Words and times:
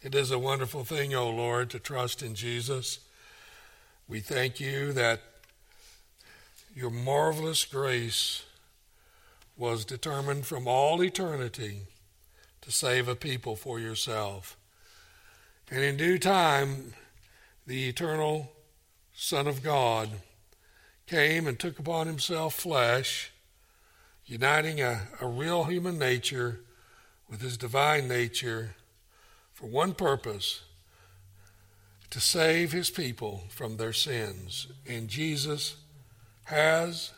It 0.00 0.14
is 0.14 0.30
a 0.30 0.38
wonderful 0.38 0.84
thing, 0.84 1.12
O 1.12 1.28
Lord, 1.28 1.70
to 1.70 1.80
trust 1.80 2.22
in 2.22 2.36
Jesus. 2.36 3.00
We 4.06 4.20
thank 4.20 4.60
you 4.60 4.92
that 4.92 5.20
your 6.72 6.90
marvelous 6.90 7.64
grace 7.64 8.44
was 9.56 9.84
determined 9.84 10.46
from 10.46 10.68
all 10.68 11.02
eternity 11.02 11.80
to 12.60 12.70
save 12.70 13.08
a 13.08 13.16
people 13.16 13.56
for 13.56 13.80
yourself. 13.80 14.56
And 15.68 15.82
in 15.82 15.96
due 15.96 16.20
time, 16.20 16.94
the 17.66 17.88
eternal 17.88 18.52
Son 19.12 19.48
of 19.48 19.64
God 19.64 20.10
came 21.08 21.48
and 21.48 21.58
took 21.58 21.76
upon 21.80 22.06
himself 22.06 22.54
flesh, 22.54 23.32
uniting 24.26 24.80
a, 24.80 25.08
a 25.20 25.26
real 25.26 25.64
human 25.64 25.98
nature 25.98 26.60
with 27.28 27.40
his 27.40 27.56
divine 27.56 28.06
nature 28.06 28.76
for 29.58 29.66
one 29.66 29.92
purpose 29.92 30.62
to 32.10 32.20
save 32.20 32.70
his 32.70 32.90
people 32.90 33.42
from 33.48 33.76
their 33.76 33.92
sins. 33.92 34.68
And 34.86 35.08
Jesus 35.08 35.74
has, 36.44 37.10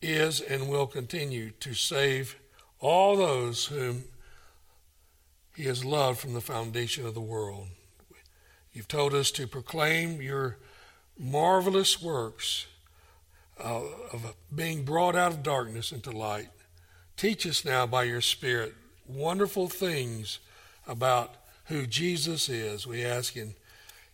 is, 0.00 0.40
and 0.40 0.70
will 0.70 0.86
continue 0.86 1.50
to 1.60 1.74
save 1.74 2.36
all 2.80 3.18
those 3.18 3.66
whom 3.66 4.04
he 5.54 5.64
has 5.64 5.84
loved 5.84 6.18
from 6.18 6.32
the 6.32 6.40
foundation 6.40 7.04
of 7.04 7.12
the 7.12 7.20
world. 7.20 7.66
You've 8.72 8.88
told 8.88 9.12
us 9.12 9.30
to 9.32 9.46
proclaim 9.46 10.22
your 10.22 10.56
marvelous 11.18 12.00
works 12.00 12.68
uh, 13.62 13.82
of 14.14 14.34
being 14.52 14.82
brought 14.82 15.14
out 15.14 15.32
of 15.32 15.42
darkness 15.42 15.92
into 15.92 16.10
light. 16.10 16.48
Teach 17.18 17.46
us 17.46 17.66
now 17.66 17.86
by 17.86 18.04
your 18.04 18.22
Spirit 18.22 18.72
wonderful 19.06 19.68
things 19.68 20.38
about 20.86 21.34
who 21.66 21.86
Jesus 21.86 22.48
is. 22.48 22.86
We 22.86 23.04
ask 23.04 23.36
in 23.36 23.54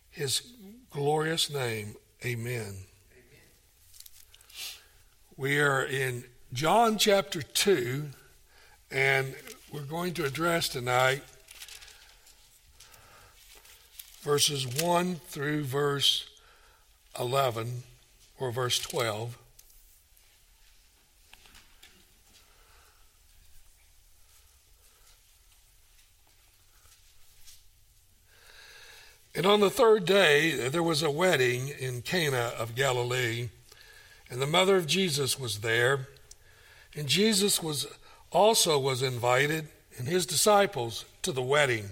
his 0.09 0.41
glorious 0.89 1.49
name. 1.49 1.95
Amen. 2.25 2.75
We 5.37 5.59
are 5.59 5.83
in 5.83 6.23
John 6.53 6.97
chapter 6.97 7.41
2, 7.41 8.05
and 8.91 9.35
we're 9.71 9.81
going 9.81 10.13
to 10.15 10.25
address 10.25 10.69
tonight 10.69 11.23
verses 14.21 14.67
1 14.83 15.15
through 15.15 15.63
verse 15.63 16.29
11 17.19 17.83
or 18.39 18.51
verse 18.51 18.79
12. 18.79 19.37
And 29.33 29.45
on 29.45 29.61
the 29.61 29.69
third 29.69 30.05
day, 30.05 30.67
there 30.67 30.83
was 30.83 31.01
a 31.01 31.11
wedding 31.11 31.69
in 31.79 32.01
Cana 32.01 32.51
of 32.57 32.75
Galilee, 32.75 33.49
and 34.29 34.41
the 34.41 34.47
mother 34.47 34.75
of 34.75 34.87
Jesus 34.87 35.39
was 35.39 35.59
there. 35.59 36.07
And 36.95 37.07
Jesus 37.07 37.63
was 37.63 37.87
also 38.31 38.77
was 38.77 39.01
invited, 39.01 39.69
and 39.97 40.07
his 40.07 40.25
disciples 40.25 41.05
to 41.21 41.31
the 41.31 41.41
wedding. 41.41 41.91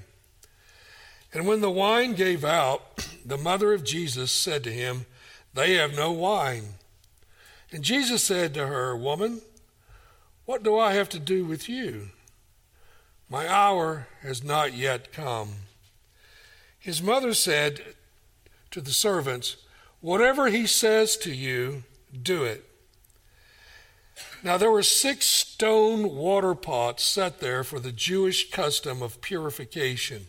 And 1.34 1.48
when 1.48 1.62
the 1.62 1.70
wine 1.70 2.14
gave 2.14 2.44
out, 2.44 3.08
the 3.26 3.38
mother 3.38 3.74
of 3.74 3.84
Jesus 3.84 4.32
said 4.32 4.64
to 4.66 4.72
him, 4.72 5.06
They 5.54 5.76
have 5.76 5.96
no 5.96 6.12
wine. 6.12 6.76
And 7.72 7.84
Jesus 7.84 8.24
said 8.24 8.54
to 8.56 8.68
her, 8.68 8.98
Woman, 8.98 9.42
what 10.46 10.64
do 10.64 10.78
I 10.78 10.94
have 10.94 11.10
to 11.10 11.20
do 11.20 11.46
with 11.46 11.70
you? 11.70 12.10
My 13.30 13.48
hour 13.48 14.08
has 14.24 14.44
not 14.44 14.74
yet 14.74 15.14
come. 15.14 15.50
His 16.80 17.02
mother 17.02 17.34
said 17.34 17.82
to 18.72 18.82
the 18.82 18.92
servants, 18.92 19.58
Whatever 20.02 20.48
he 20.48 20.66
says 20.66 21.18
to 21.18 21.34
you, 21.34 21.84
do 22.22 22.44
it. 22.44 22.64
Now 24.44 24.58
there 24.58 24.72
were 24.72 24.84
six 24.84 25.26
stone 25.26 26.16
water 26.16 26.56
pots 26.56 27.04
set 27.04 27.40
there 27.40 27.64
for 27.64 27.80
the 27.80 27.92
Jewish 27.92 28.50
custom 28.50 29.02
of 29.02 29.22
purification, 29.22 30.28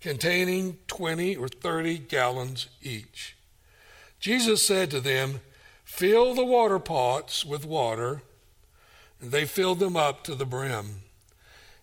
containing 0.00 0.78
20 0.86 1.36
or 1.36 1.48
30 1.48 1.98
gallons 1.98 2.68
each. 2.82 3.36
Jesus 4.20 4.66
said 4.66 4.90
to 4.90 5.00
them, 5.00 5.40
Fill 5.84 6.34
the 6.34 6.44
water 6.44 6.78
pots 6.78 7.44
with 7.44 7.66
water. 7.66 8.22
And 9.20 9.32
they 9.32 9.44
filled 9.46 9.80
them 9.80 9.96
up 9.96 10.22
to 10.24 10.34
the 10.34 10.46
brim. 10.46 11.02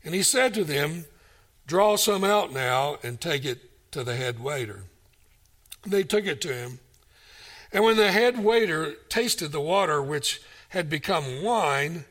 And 0.04 0.14
he 0.14 0.24
said 0.24 0.54
to 0.54 0.64
them, 0.64 1.06
Draw 1.68 1.98
some 1.98 2.24
out 2.24 2.54
now 2.54 2.98
and 3.04 3.20
take 3.20 3.44
it 3.44 3.75
to 3.96 4.04
the 4.04 4.18
head 4.18 4.42
waiter. 4.42 4.84
They 5.86 6.04
took 6.04 6.26
it 6.26 6.42
to 6.42 6.54
him. 6.54 6.80
And 7.72 7.82
when 7.82 7.96
the 7.96 8.12
head 8.12 8.44
waiter 8.44 8.92
tasted 9.08 9.54
the 9.54 9.62
water 9.62 10.02
which 10.02 10.42
had 10.70 10.90
become 10.90 11.42
wine, 11.42 12.04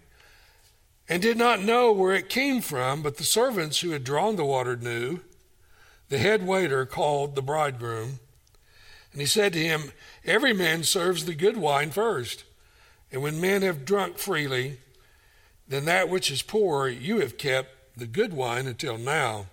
and 1.10 1.20
did 1.20 1.36
not 1.36 1.60
know 1.60 1.92
where 1.92 2.14
it 2.14 2.30
came 2.30 2.62
from, 2.62 3.02
but 3.02 3.18
the 3.18 3.22
servants 3.22 3.80
who 3.80 3.90
had 3.90 4.02
drawn 4.02 4.36
the 4.36 4.46
water 4.46 4.76
knew, 4.76 5.20
the 6.08 6.16
head 6.16 6.46
waiter 6.46 6.86
called 6.86 7.34
the 7.34 7.42
bridegroom. 7.42 8.18
And 9.12 9.20
he 9.20 9.26
said 9.26 9.52
to 9.52 9.58
him, 9.58 9.92
Every 10.24 10.54
man 10.54 10.84
serves 10.84 11.26
the 11.26 11.34
good 11.34 11.58
wine 11.58 11.90
first. 11.90 12.44
And 13.12 13.22
when 13.22 13.42
men 13.42 13.60
have 13.60 13.84
drunk 13.84 14.16
freely, 14.16 14.78
then 15.68 15.84
that 15.84 16.08
which 16.08 16.30
is 16.30 16.40
poor 16.40 16.88
you 16.88 17.20
have 17.20 17.36
kept 17.36 17.98
the 17.98 18.06
good 18.06 18.32
wine 18.32 18.66
until 18.66 18.96
now. 18.96 19.48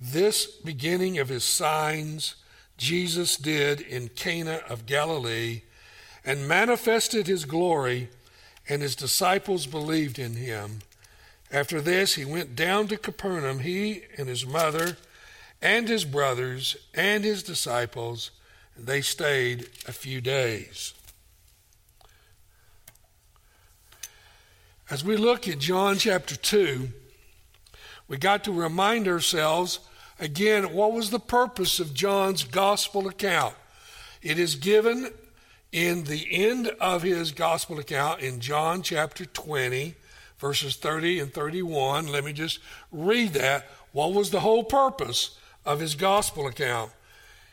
This 0.00 0.46
beginning 0.46 1.18
of 1.18 1.28
his 1.28 1.44
signs 1.44 2.34
Jesus 2.76 3.36
did 3.36 3.80
in 3.80 4.08
Cana 4.08 4.60
of 4.68 4.86
Galilee 4.86 5.62
and 6.24 6.48
manifested 6.48 7.26
his 7.26 7.44
glory, 7.44 8.08
and 8.68 8.82
his 8.82 8.96
disciples 8.96 9.66
believed 9.66 10.18
in 10.18 10.34
him. 10.34 10.80
After 11.52 11.80
this, 11.80 12.14
he 12.14 12.24
went 12.24 12.56
down 12.56 12.88
to 12.88 12.96
Capernaum, 12.96 13.60
he 13.60 14.02
and 14.16 14.28
his 14.28 14.46
mother, 14.46 14.96
and 15.62 15.88
his 15.88 16.04
brothers, 16.04 16.76
and 16.94 17.22
his 17.22 17.42
disciples. 17.42 18.30
And 18.74 18.86
they 18.86 19.02
stayed 19.02 19.68
a 19.86 19.92
few 19.92 20.20
days. 20.20 20.94
As 24.90 25.04
we 25.04 25.16
look 25.16 25.46
at 25.46 25.58
John 25.58 25.96
chapter 25.96 26.36
2, 26.36 26.88
we 28.08 28.16
got 28.16 28.44
to 28.44 28.52
remind 28.52 29.08
ourselves 29.08 29.80
Again, 30.20 30.72
what 30.72 30.92
was 30.92 31.10
the 31.10 31.18
purpose 31.18 31.80
of 31.80 31.92
John's 31.92 32.44
gospel 32.44 33.08
account? 33.08 33.54
It 34.22 34.38
is 34.38 34.54
given 34.54 35.10
in 35.72 36.04
the 36.04 36.26
end 36.30 36.68
of 36.80 37.02
his 37.02 37.32
gospel 37.32 37.80
account 37.80 38.20
in 38.20 38.38
John 38.38 38.82
chapter 38.82 39.24
20, 39.24 39.94
verses 40.38 40.76
30 40.76 41.18
and 41.18 41.34
31. 41.34 42.06
Let 42.06 42.24
me 42.24 42.32
just 42.32 42.60
read 42.92 43.32
that. 43.32 43.68
What 43.90 44.14
was 44.14 44.30
the 44.30 44.40
whole 44.40 44.64
purpose 44.64 45.36
of 45.66 45.80
his 45.80 45.96
gospel 45.96 46.46
account? 46.46 46.92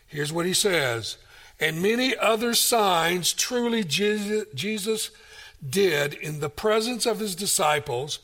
Here's 0.06 0.32
what 0.32 0.46
he 0.46 0.54
says 0.54 1.18
And 1.60 1.82
many 1.82 2.16
other 2.16 2.54
signs 2.54 3.34
truly 3.34 3.84
Jesus 3.84 5.10
did 5.68 6.14
in 6.14 6.42
the 6.42 6.50
presence 6.50 7.08
of 7.08 7.20
his 7.20 7.36
disciples, 7.36 8.20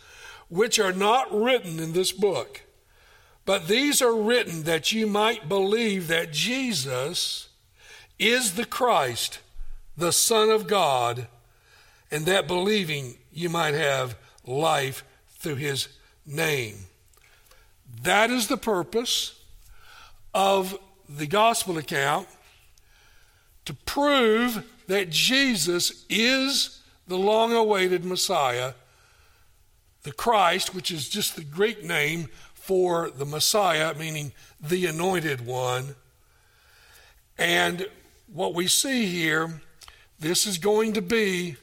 which 0.50 0.80
are 0.80 0.94
not 0.94 1.34
written 1.34 1.80
in 1.80 1.94
this 1.94 2.12
book. 2.12 2.62
But 3.46 3.68
these 3.68 4.02
are 4.02 4.16
written 4.16 4.64
that 4.64 4.92
you 4.92 5.08
might 5.08 5.48
believe 5.48 6.08
that 6.08 6.34
Jesus 6.34 7.50
is 8.20 8.56
the 8.56 8.66
Christ, 8.66 9.40
the 9.96 10.12
Son 10.12 10.50
of 10.50 10.68
God, 10.68 11.28
and 12.12 12.26
that 12.26 12.48
believing 12.48 13.16
you 13.32 13.50
might 13.50 13.74
have 13.74 14.18
life 14.46 15.04
through 15.28 15.56
his 15.56 15.88
name. 16.26 16.76
That 18.04 18.30
is 18.30 18.48
the 18.48 18.58
purpose 18.58 19.40
of 20.34 20.78
the 21.10 21.28
gospel 21.28 21.78
account 21.78 22.28
to 23.66 23.74
prove 23.74 24.64
that 24.88 25.10
Jesus 25.10 26.06
is 26.10 26.82
the 27.08 27.18
long 27.18 27.54
awaited 27.54 28.04
Messiah, 28.06 28.74
the 30.08 30.14
Christ, 30.14 30.74
which 30.74 30.90
is 30.90 31.10
just 31.10 31.36
the 31.36 31.44
Greek 31.44 31.84
name 31.84 32.30
for 32.54 33.10
the 33.10 33.26
Messiah, 33.26 33.94
meaning 33.94 34.32
the 34.62 34.86
anointed 34.86 35.46
one. 35.46 35.96
And 37.38 37.88
what 38.32 38.54
we 38.54 38.68
see 38.68 39.06
here, 39.06 39.60
this 40.18 40.48
is 40.48 40.60
going 40.60 40.94
to 40.94 41.02
be 41.02 41.58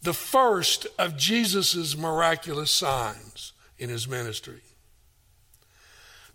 the 0.00 0.14
first 0.14 0.86
of 0.98 1.18
Jesus' 1.18 1.94
miraculous 1.94 2.70
signs 2.70 3.52
in 3.78 3.90
his 3.90 4.08
ministry. 4.08 4.62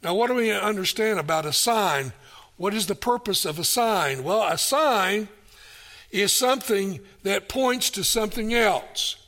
Now, 0.03 0.13
what 0.13 0.27
do 0.27 0.35
we 0.35 0.51
understand 0.51 1.17
about 1.17 1.47
a 1.47 1.53
sign? 1.53 2.13
What 2.57 2.75
is 2.75 2.85
the 2.85 2.93
purpose 2.93 3.43
of 3.43 3.57
a 3.57 3.63
sign? 3.63 4.23
Well, 4.23 4.43
a 4.43 4.59
sign 4.59 5.29
is 6.11 6.31
something 6.31 6.99
that 7.23 7.49
points 7.49 7.89
to 7.89 8.03
something 8.03 8.53
else. 8.53 9.24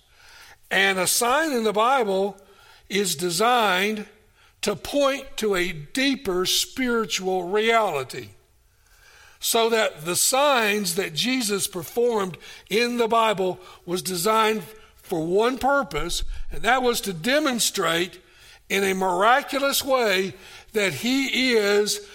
And 0.70 1.00
a 1.00 1.08
sign 1.08 1.52
in 1.52 1.64
the 1.64 1.74
Bible 1.74 2.38
is 2.90 3.16
designed 3.16 4.06
to 4.62 4.76
point 4.76 5.38
to 5.38 5.56
a 5.56 5.72
deeper 5.72 6.46
spiritual 6.46 7.44
reality. 7.44 8.30
So 9.40 9.70
that 9.70 10.04
the 10.06 10.16
signs 10.16 10.96
that 10.96 11.14
Jesus 11.14 11.68
performed 11.68 12.38
in 12.70 12.98
the 12.98 13.08
Bible 13.08 13.60
was 13.86 14.02
designed 14.02 14.64
for 14.96 15.26
one 15.26 15.58
purpose, 15.58 16.24
and 16.52 16.64
that 16.64 16.84
was 16.84 17.00
to 17.02 17.14
demonstrate 17.14 18.20
in 18.68 18.84
a 18.84 18.94
miraculous 18.94 19.86
way 19.86 20.34
that 20.74 20.96
he 20.96 21.54
is 21.54 22.06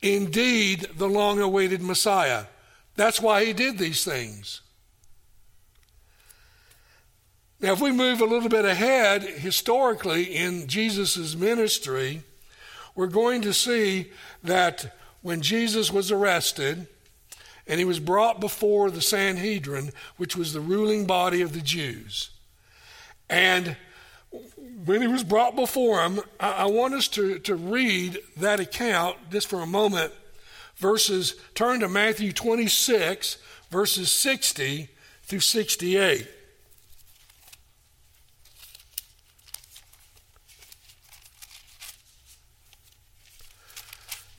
indeed 0.00 0.88
the 0.96 1.08
long 1.08 1.40
awaited 1.40 1.80
Messiah. 1.82 2.46
That's 2.96 3.20
why 3.20 3.44
he 3.44 3.52
did 3.52 3.78
these 3.78 4.04
things. 4.04 4.60
Now, 7.62 7.72
if 7.72 7.80
we 7.80 7.92
move 7.92 8.20
a 8.20 8.24
little 8.26 8.48
bit 8.48 8.64
ahead 8.64 9.22
historically 9.22 10.24
in 10.24 10.66
Jesus' 10.66 11.36
ministry, 11.36 12.22
we're 12.96 13.06
going 13.06 13.40
to 13.42 13.52
see 13.52 14.10
that 14.42 14.96
when 15.22 15.42
Jesus 15.42 15.92
was 15.92 16.10
arrested 16.10 16.88
and 17.68 17.78
he 17.78 17.84
was 17.84 18.00
brought 18.00 18.40
before 18.40 18.90
the 18.90 19.00
Sanhedrin, 19.00 19.92
which 20.16 20.36
was 20.36 20.52
the 20.52 20.60
ruling 20.60 21.06
body 21.06 21.40
of 21.40 21.52
the 21.52 21.60
Jews, 21.60 22.30
and 23.30 23.76
when 24.84 25.00
he 25.00 25.06
was 25.06 25.22
brought 25.22 25.54
before 25.54 26.02
him, 26.02 26.18
I, 26.40 26.66
want 26.66 26.94
us 26.94 27.06
to, 27.08 27.38
to 27.40 27.54
read 27.54 28.18
that 28.38 28.58
account 28.58 29.18
just 29.30 29.46
for 29.46 29.60
a 29.60 29.66
moment. 29.66 30.12
Verses, 30.76 31.36
turn 31.54 31.78
to 31.80 31.88
Matthew 31.88 32.32
26, 32.32 33.38
verses 33.70 34.10
60 34.10 34.88
through 35.22 35.40
68. 35.40 36.28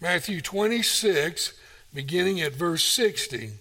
Matthew 0.03 0.41
26, 0.41 1.53
beginning 1.94 2.41
at 2.41 2.51
verse 2.51 2.83
60. 2.83 3.51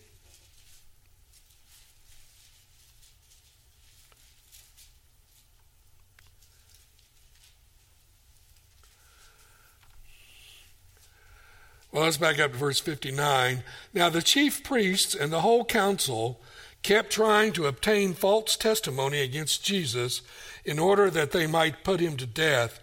Well, 11.92 12.02
let's 12.02 12.16
back 12.16 12.40
up 12.40 12.50
to 12.50 12.58
verse 12.58 12.80
59. 12.80 13.62
Now, 13.94 14.08
the 14.08 14.20
chief 14.20 14.64
priests 14.64 15.14
and 15.14 15.32
the 15.32 15.42
whole 15.42 15.64
council 15.64 16.40
kept 16.82 17.12
trying 17.12 17.52
to 17.52 17.66
obtain 17.66 18.14
false 18.14 18.56
testimony 18.56 19.20
against 19.20 19.64
Jesus 19.64 20.22
in 20.64 20.80
order 20.80 21.08
that 21.08 21.30
they 21.30 21.46
might 21.46 21.84
put 21.84 22.00
him 22.00 22.16
to 22.16 22.26
death. 22.26 22.80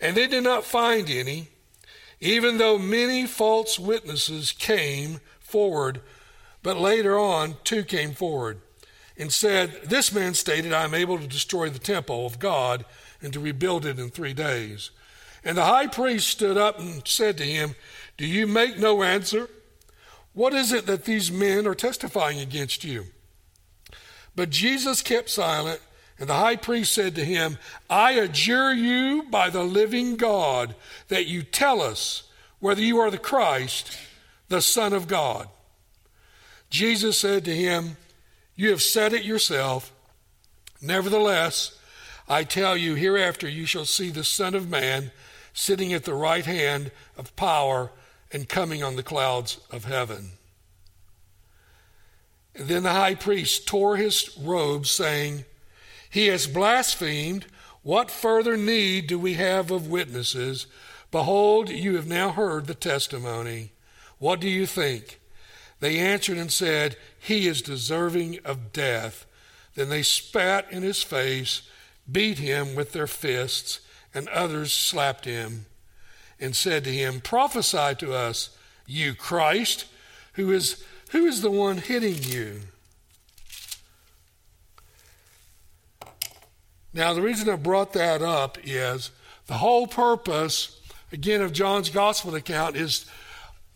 And 0.00 0.16
they 0.16 0.28
did 0.28 0.44
not 0.44 0.62
find 0.62 1.10
any 1.10 1.48
even 2.20 2.58
though 2.58 2.78
many 2.78 3.26
false 3.26 3.78
witnesses 3.78 4.52
came 4.52 5.20
forward, 5.40 6.00
but 6.62 6.76
later 6.76 7.18
on 7.18 7.56
two 7.64 7.82
came 7.82 8.12
forward 8.12 8.60
and 9.16 9.32
said, 9.32 9.80
This 9.84 10.12
man 10.12 10.34
stated, 10.34 10.72
I 10.72 10.84
am 10.84 10.94
able 10.94 11.18
to 11.18 11.26
destroy 11.26 11.70
the 11.70 11.78
temple 11.78 12.26
of 12.26 12.38
God 12.38 12.84
and 13.22 13.32
to 13.32 13.40
rebuild 13.40 13.86
it 13.86 13.98
in 13.98 14.10
three 14.10 14.34
days. 14.34 14.90
And 15.44 15.56
the 15.56 15.64
high 15.64 15.86
priest 15.86 16.28
stood 16.28 16.58
up 16.58 16.78
and 16.78 17.06
said 17.06 17.38
to 17.38 17.44
him, 17.44 17.74
Do 18.18 18.26
you 18.26 18.46
make 18.46 18.78
no 18.78 19.02
answer? 19.02 19.48
What 20.32 20.52
is 20.52 20.72
it 20.72 20.86
that 20.86 21.04
these 21.04 21.32
men 21.32 21.66
are 21.66 21.74
testifying 21.74 22.38
against 22.38 22.84
you? 22.84 23.06
But 24.36 24.50
Jesus 24.50 25.02
kept 25.02 25.28
silent 25.28 25.80
and 26.20 26.28
the 26.28 26.34
high 26.34 26.56
priest 26.56 26.92
said 26.92 27.14
to 27.14 27.24
him, 27.24 27.56
I 27.88 28.12
adjure 28.12 28.74
you 28.74 29.24
by 29.30 29.48
the 29.48 29.64
living 29.64 30.16
God 30.16 30.74
that 31.08 31.26
you 31.26 31.42
tell 31.42 31.80
us 31.80 32.24
whether 32.58 32.82
you 32.82 32.98
are 32.98 33.10
the 33.10 33.16
Christ, 33.16 33.96
the 34.48 34.60
Son 34.60 34.92
of 34.92 35.08
God. 35.08 35.48
Jesus 36.68 37.16
said 37.18 37.46
to 37.46 37.56
him, 37.56 37.96
You 38.54 38.68
have 38.68 38.82
said 38.82 39.14
it 39.14 39.24
yourself. 39.24 39.92
Nevertheless, 40.82 41.78
I 42.28 42.44
tell 42.44 42.76
you, 42.76 42.94
hereafter 42.96 43.48
you 43.48 43.64
shall 43.64 43.86
see 43.86 44.10
the 44.10 44.22
Son 44.22 44.54
of 44.54 44.68
Man 44.68 45.12
sitting 45.54 45.94
at 45.94 46.04
the 46.04 46.14
right 46.14 46.44
hand 46.44 46.92
of 47.16 47.34
power 47.34 47.92
and 48.30 48.46
coming 48.46 48.82
on 48.82 48.96
the 48.96 49.02
clouds 49.02 49.58
of 49.70 49.86
heaven. 49.86 50.32
And 52.54 52.68
then 52.68 52.82
the 52.82 52.92
high 52.92 53.14
priest 53.14 53.66
tore 53.66 53.96
his 53.96 54.36
robes, 54.38 54.90
saying, 54.90 55.44
he 56.10 56.26
has 56.26 56.46
blasphemed. 56.46 57.46
What 57.82 58.10
further 58.10 58.56
need 58.56 59.06
do 59.06 59.18
we 59.18 59.34
have 59.34 59.70
of 59.70 59.88
witnesses? 59.88 60.66
Behold, 61.10 61.70
you 61.70 61.96
have 61.96 62.06
now 62.06 62.30
heard 62.30 62.66
the 62.66 62.74
testimony. 62.74 63.72
What 64.18 64.40
do 64.40 64.48
you 64.48 64.66
think? 64.66 65.20
They 65.78 65.98
answered 65.98 66.36
and 66.36 66.52
said, 66.52 66.96
He 67.18 67.46
is 67.46 67.62
deserving 67.62 68.40
of 68.44 68.72
death. 68.72 69.24
Then 69.76 69.88
they 69.88 70.02
spat 70.02 70.70
in 70.70 70.82
his 70.82 71.02
face, 71.02 71.62
beat 72.10 72.38
him 72.38 72.74
with 72.74 72.92
their 72.92 73.06
fists, 73.06 73.80
and 74.12 74.28
others 74.28 74.72
slapped 74.72 75.24
him, 75.24 75.66
and 76.38 76.54
said 76.54 76.84
to 76.84 76.90
him, 76.90 77.20
Prophesy 77.20 77.94
to 77.98 78.12
us, 78.12 78.50
you 78.86 79.14
Christ, 79.14 79.86
who 80.34 80.50
is, 80.52 80.84
who 81.12 81.24
is 81.26 81.40
the 81.40 81.50
one 81.50 81.78
hitting 81.78 82.22
you? 82.22 82.62
Now, 86.92 87.14
the 87.14 87.22
reason 87.22 87.48
I 87.48 87.56
brought 87.56 87.92
that 87.92 88.20
up 88.20 88.58
is 88.64 89.10
the 89.46 89.54
whole 89.54 89.86
purpose, 89.86 90.80
again, 91.12 91.40
of 91.40 91.52
John's 91.52 91.90
gospel 91.90 92.34
account 92.34 92.76
is 92.76 93.06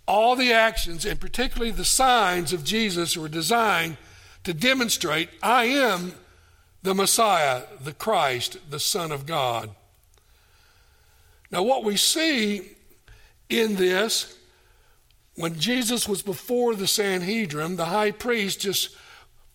all 0.07 0.37
the 0.37 0.53
actions, 0.53 1.05
and 1.05 1.21
particularly 1.21 1.71
the 1.71 1.85
signs 1.85 2.53
of 2.53 2.65
Jesus, 2.65 3.17
were 3.17 3.29
designed 3.29 3.97
to 4.43 4.53
demonstrate 4.53 5.31
I 5.43 5.65
am 5.65 6.15
the 6.83 6.95
Messiah, 6.95 7.63
the 7.81 7.95
Christ, 7.95 8.59
the 8.69 8.81
Son 8.81 9.11
of 9.11 9.27
God. 9.27 9.71
Now, 11.51 11.63
what 11.63 11.85
we 11.85 11.97
see 11.97 12.73
in 13.49 13.77
this, 13.77 14.37
when 15.37 15.59
Jesus 15.59 16.09
was 16.09 16.21
before 16.21 16.75
the 16.75 16.87
Sanhedrin, 16.87 17.77
the 17.77 17.87
high 17.87 18.11
priest 18.11 18.61
just 18.61 18.95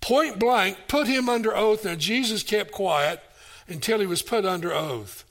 point 0.02 0.40
blank 0.40 0.78
put 0.88 1.08
him 1.08 1.30
under 1.30 1.56
oath. 1.56 1.86
Now, 1.86 1.96
Jesus 1.96 2.42
kept 2.42 2.72
quiet 2.72 3.22
until 3.70 4.00
he 4.00 4.06
was 4.06 4.22
put 4.22 4.46
under 4.46 4.74
oath. 4.74 5.24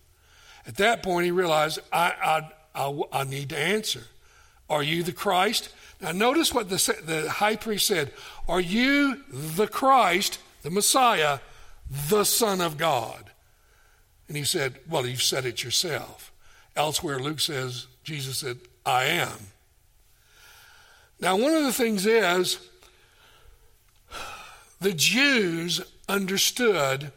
At 0.67 0.77
that 0.77 1.03
point, 1.03 1.25
he 1.25 1.31
realized, 1.31 1.81
I, 1.93 2.51
I, 2.75 2.85
I, 2.87 3.03
I 3.21 3.25
need 3.25 3.51
to 3.51 3.59
answer. 3.59 4.03
Are 4.69 4.83
you 4.83 5.03
the 5.03 5.13
Christ? 5.13 5.71
Now, 6.01 6.13
notice 6.13 6.53
what 6.53 6.69
the, 6.69 7.03
the 7.05 7.31
high 7.31 7.57
priest 7.57 7.87
said 7.87 8.13
Are 8.49 8.61
you 8.61 9.23
the 9.31 9.67
Christ, 9.67 10.39
the 10.63 10.71
Messiah, 10.71 11.41
the 12.09 12.25
Son 12.25 12.61
of 12.61 12.77
God? 12.77 13.31
And 14.29 14.37
he 14.37 14.45
said, 14.45 14.79
Well, 14.89 15.07
you've 15.07 15.23
said 15.23 15.47
it 15.47 15.65
yourself. 15.65 16.33
Elsewhere, 16.77 17.19
Luke 17.19 17.41
says, 17.41 17.87
Jesus 18.05 18.39
said, 18.39 18.59
I 18.85 19.05
am. 19.05 19.39
Now, 21.21 21.37
one 21.37 21.55
of 21.55 21.65
the 21.65 21.73
things 21.73 22.07
is, 22.07 22.59
the 24.81 24.93
Jews 24.93 25.81
understood 26.09 27.11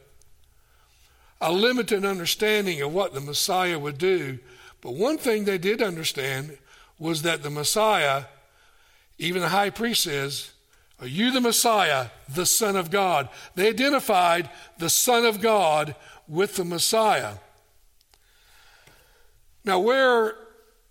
a 1.42 1.52
limited 1.52 2.06
understanding 2.06 2.82
of 2.82 2.94
what 2.94 3.14
the 3.14 3.20
Messiah 3.20 3.80
would 3.80 3.98
do. 3.98 4.40
But 4.80 4.94
one 4.94 5.18
thing 5.18 5.44
they 5.44 5.58
did 5.58 5.82
understand 5.82 6.58
was 7.00 7.24
that 7.24 7.42
the 7.42 7.50
Messiah, 7.50 8.26
even 9.18 9.42
the 9.42 9.50
high 9.50 9.72
priest 9.72 10.04
says, 10.04 10.52
Are 11.00 11.08
you 11.08 11.32
the 11.32 11.42
Messiah, 11.42 12.08
the 12.30 12.46
Son 12.46 12.76
of 12.76 12.92
God? 12.92 13.28
They 13.56 13.70
identified 13.70 14.50
the 14.78 14.90
Son 14.90 15.26
of 15.26 15.42
God 15.42 15.96
with 16.28 16.56
the 16.56 16.66
Messiah. 16.66 17.34
Now, 19.66 19.80
where 19.80 20.36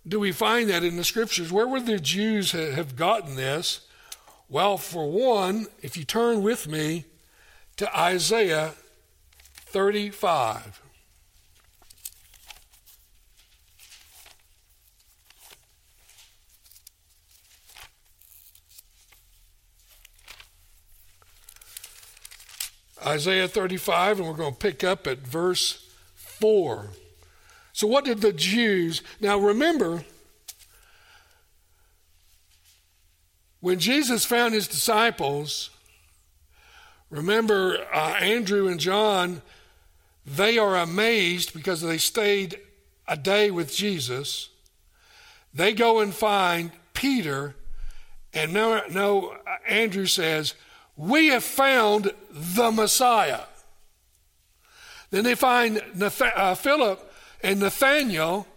do 0.07 0.19
we 0.19 0.31
find 0.31 0.69
that 0.69 0.83
in 0.83 0.97
the 0.97 1.03
scriptures? 1.03 1.51
Where 1.51 1.67
would 1.67 1.85
the 1.85 1.99
Jews 1.99 2.51
have 2.51 2.95
gotten 2.95 3.35
this? 3.35 3.81
Well, 4.49 4.77
for 4.77 5.09
one, 5.09 5.67
if 5.81 5.95
you 5.95 6.03
turn 6.03 6.43
with 6.43 6.67
me 6.67 7.05
to 7.77 7.97
Isaiah 7.97 8.73
35. 9.71 10.81
Isaiah 23.05 23.47
35, 23.47 24.19
and 24.19 24.27
we're 24.27 24.35
going 24.35 24.51
to 24.51 24.59
pick 24.59 24.83
up 24.83 25.07
at 25.07 25.19
verse 25.19 25.89
4. 26.15 26.89
So, 27.71 27.87
what 27.87 28.03
did 28.03 28.19
the 28.19 28.33
Jews. 28.33 29.01
Now, 29.21 29.37
remember, 29.37 30.03
when 33.61 33.79
Jesus 33.79 34.25
found 34.25 34.53
his 34.53 34.67
disciples, 34.67 35.69
remember 37.09 37.77
uh, 37.93 38.15
Andrew 38.19 38.67
and 38.67 38.79
John 38.79 39.41
they 40.25 40.57
are 40.57 40.75
amazed 40.75 41.53
because 41.53 41.81
they 41.81 41.97
stayed 41.97 42.59
a 43.07 43.17
day 43.17 43.51
with 43.51 43.75
Jesus, 43.75 44.49
they 45.53 45.73
go 45.73 45.99
and 45.99 46.13
find 46.13 46.71
Peter, 46.93 47.55
and 48.33 48.53
no, 48.53 48.81
no 48.89 49.35
Andrew 49.67 50.05
says, 50.05 50.53
We 50.95 51.27
have 51.27 51.43
found 51.43 52.13
the 52.31 52.71
Messiah. 52.71 53.41
Then 55.09 55.25
they 55.25 55.35
find 55.35 55.81
Nath- 55.93 56.21
uh, 56.21 56.55
Philip 56.55 57.13
and 57.43 57.59
Nathaniel, 57.59 58.47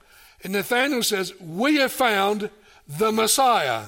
and 0.42 0.52
Nathaniel 0.52 1.02
says, 1.02 1.32
We 1.40 1.76
have 1.76 1.92
found 1.92 2.50
the 2.86 3.10
Messiah. 3.10 3.86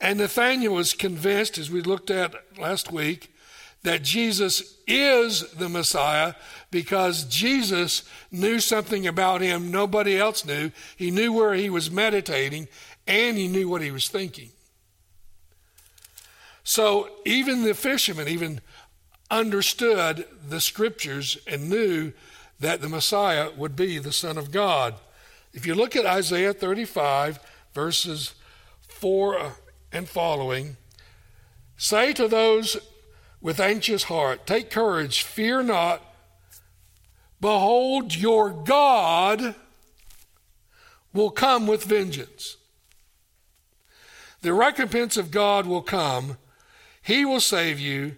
And 0.00 0.18
Nathaniel 0.18 0.74
was 0.74 0.92
convinced, 0.92 1.58
as 1.58 1.70
we 1.70 1.80
looked 1.80 2.10
at 2.10 2.34
last 2.58 2.92
week, 2.92 3.33
that 3.84 4.02
Jesus 4.02 4.78
is 4.86 5.48
the 5.52 5.68
Messiah 5.68 6.34
because 6.70 7.24
Jesus 7.24 8.02
knew 8.32 8.58
something 8.58 9.06
about 9.06 9.42
him 9.42 9.70
nobody 9.70 10.18
else 10.18 10.44
knew. 10.44 10.72
He 10.96 11.10
knew 11.10 11.32
where 11.32 11.54
he 11.54 11.70
was 11.70 11.90
meditating 11.90 12.66
and 13.06 13.36
he 13.36 13.46
knew 13.46 13.68
what 13.68 13.82
he 13.82 13.90
was 13.90 14.08
thinking. 14.08 14.50
So 16.64 17.10
even 17.26 17.62
the 17.62 17.74
fishermen 17.74 18.26
even 18.26 18.62
understood 19.30 20.26
the 20.48 20.60
scriptures 20.60 21.36
and 21.46 21.68
knew 21.68 22.12
that 22.60 22.80
the 22.80 22.88
Messiah 22.88 23.50
would 23.54 23.76
be 23.76 23.98
the 23.98 24.12
Son 24.12 24.38
of 24.38 24.50
God. 24.50 24.94
If 25.52 25.66
you 25.66 25.74
look 25.74 25.94
at 25.94 26.06
Isaiah 26.06 26.54
35, 26.54 27.38
verses 27.74 28.34
4 28.88 29.52
and 29.92 30.08
following, 30.08 30.78
say 31.76 32.14
to 32.14 32.28
those 32.28 32.78
with 33.44 33.60
anxious 33.60 34.04
heart, 34.04 34.46
Take 34.46 34.70
courage, 34.70 35.22
fear 35.22 35.62
not. 35.62 36.02
Behold, 37.42 38.16
your 38.16 38.50
God 38.50 39.54
will 41.12 41.30
come 41.30 41.66
with 41.66 41.84
vengeance. 41.84 42.56
The 44.40 44.54
recompense 44.54 45.18
of 45.18 45.30
God 45.30 45.66
will 45.66 45.82
come. 45.82 46.38
He 47.02 47.26
will 47.26 47.38
save 47.38 47.78
you. 47.78 48.16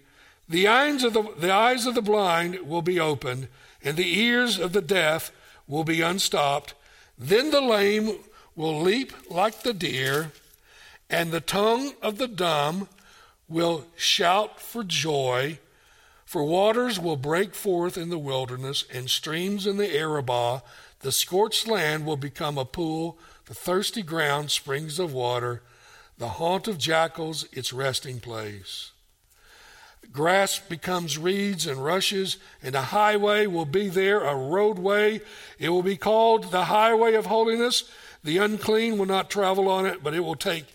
The 0.49 0.69
eyes 0.69 1.03
of 1.03 1.13
the, 1.13 1.25
the, 1.37 1.53
eyes 1.53 1.87
of 1.87 1.97
the 1.97 2.03
blind 2.03 2.61
will 2.61 2.83
be 2.83 3.01
opened, 3.01 3.49
and 3.83 3.97
the 3.97 4.21
ears 4.21 4.61
of 4.61 4.73
the 4.73 4.81
deaf 4.81 5.33
will 5.67 5.83
be 5.83 6.03
unstopped. 6.03 6.75
Then 7.19 7.51
the 7.51 7.61
lame 7.61 8.21
will 8.55 8.81
leap 8.81 9.13
like 9.29 9.65
the 9.65 9.75
deer, 9.75 10.31
and 11.11 11.33
the 11.33 11.41
tongue 11.41 11.95
of 12.01 12.19
the 12.19 12.29
dumb 12.29 12.89
will 13.49 13.87
shout 13.97 14.61
for 14.61 14.85
joy. 14.85 15.59
For 16.25 16.45
waters 16.45 16.99
will 16.99 17.17
break 17.17 17.55
forth 17.55 17.97
in 17.97 18.11
the 18.11 18.19
wilderness, 18.19 18.85
and 18.93 19.09
streams 19.09 19.67
in 19.67 19.77
the 19.77 19.97
Arabah. 19.97 20.63
The 21.01 21.13
scorched 21.13 21.69
land 21.69 22.05
will 22.05 22.17
become 22.17 22.59
a 22.59 22.65
pool, 22.65 23.19
the 23.45 23.55
thirsty 23.55 24.03
ground, 24.03 24.51
springs 24.51 24.99
of 24.99 25.13
water 25.13 25.63
the 26.19 26.29
haunt 26.29 26.67
of 26.67 26.79
jackals, 26.79 27.47
its 27.53 27.73
resting 27.73 28.21
place. 28.21 28.93
Grass 30.13 30.59
becomes 30.59 31.19
reeds 31.19 31.67
and 31.67 31.85
rushes, 31.85 32.39
and 32.63 32.75
a 32.75 32.83
highway 32.83 33.47
will 33.47 33.67
be 33.67 33.89
there, 33.89 34.21
a 34.21 34.35
roadway. 34.35 35.21
It 35.59 35.69
will 35.69 35.83
be 35.83 35.97
called 35.97 36.51
the 36.51 36.65
highway 36.65 37.15
of 37.15 37.27
holiness. 37.27 37.91
The 38.25 38.39
unclean 38.39 38.99
will 38.99 39.07
not 39.07 39.31
travel 39.31 39.69
on 39.69 39.85
it, 39.85 40.03
but 40.03 40.15
it 40.15 40.21
will 40.21 40.37
take 40.37 40.67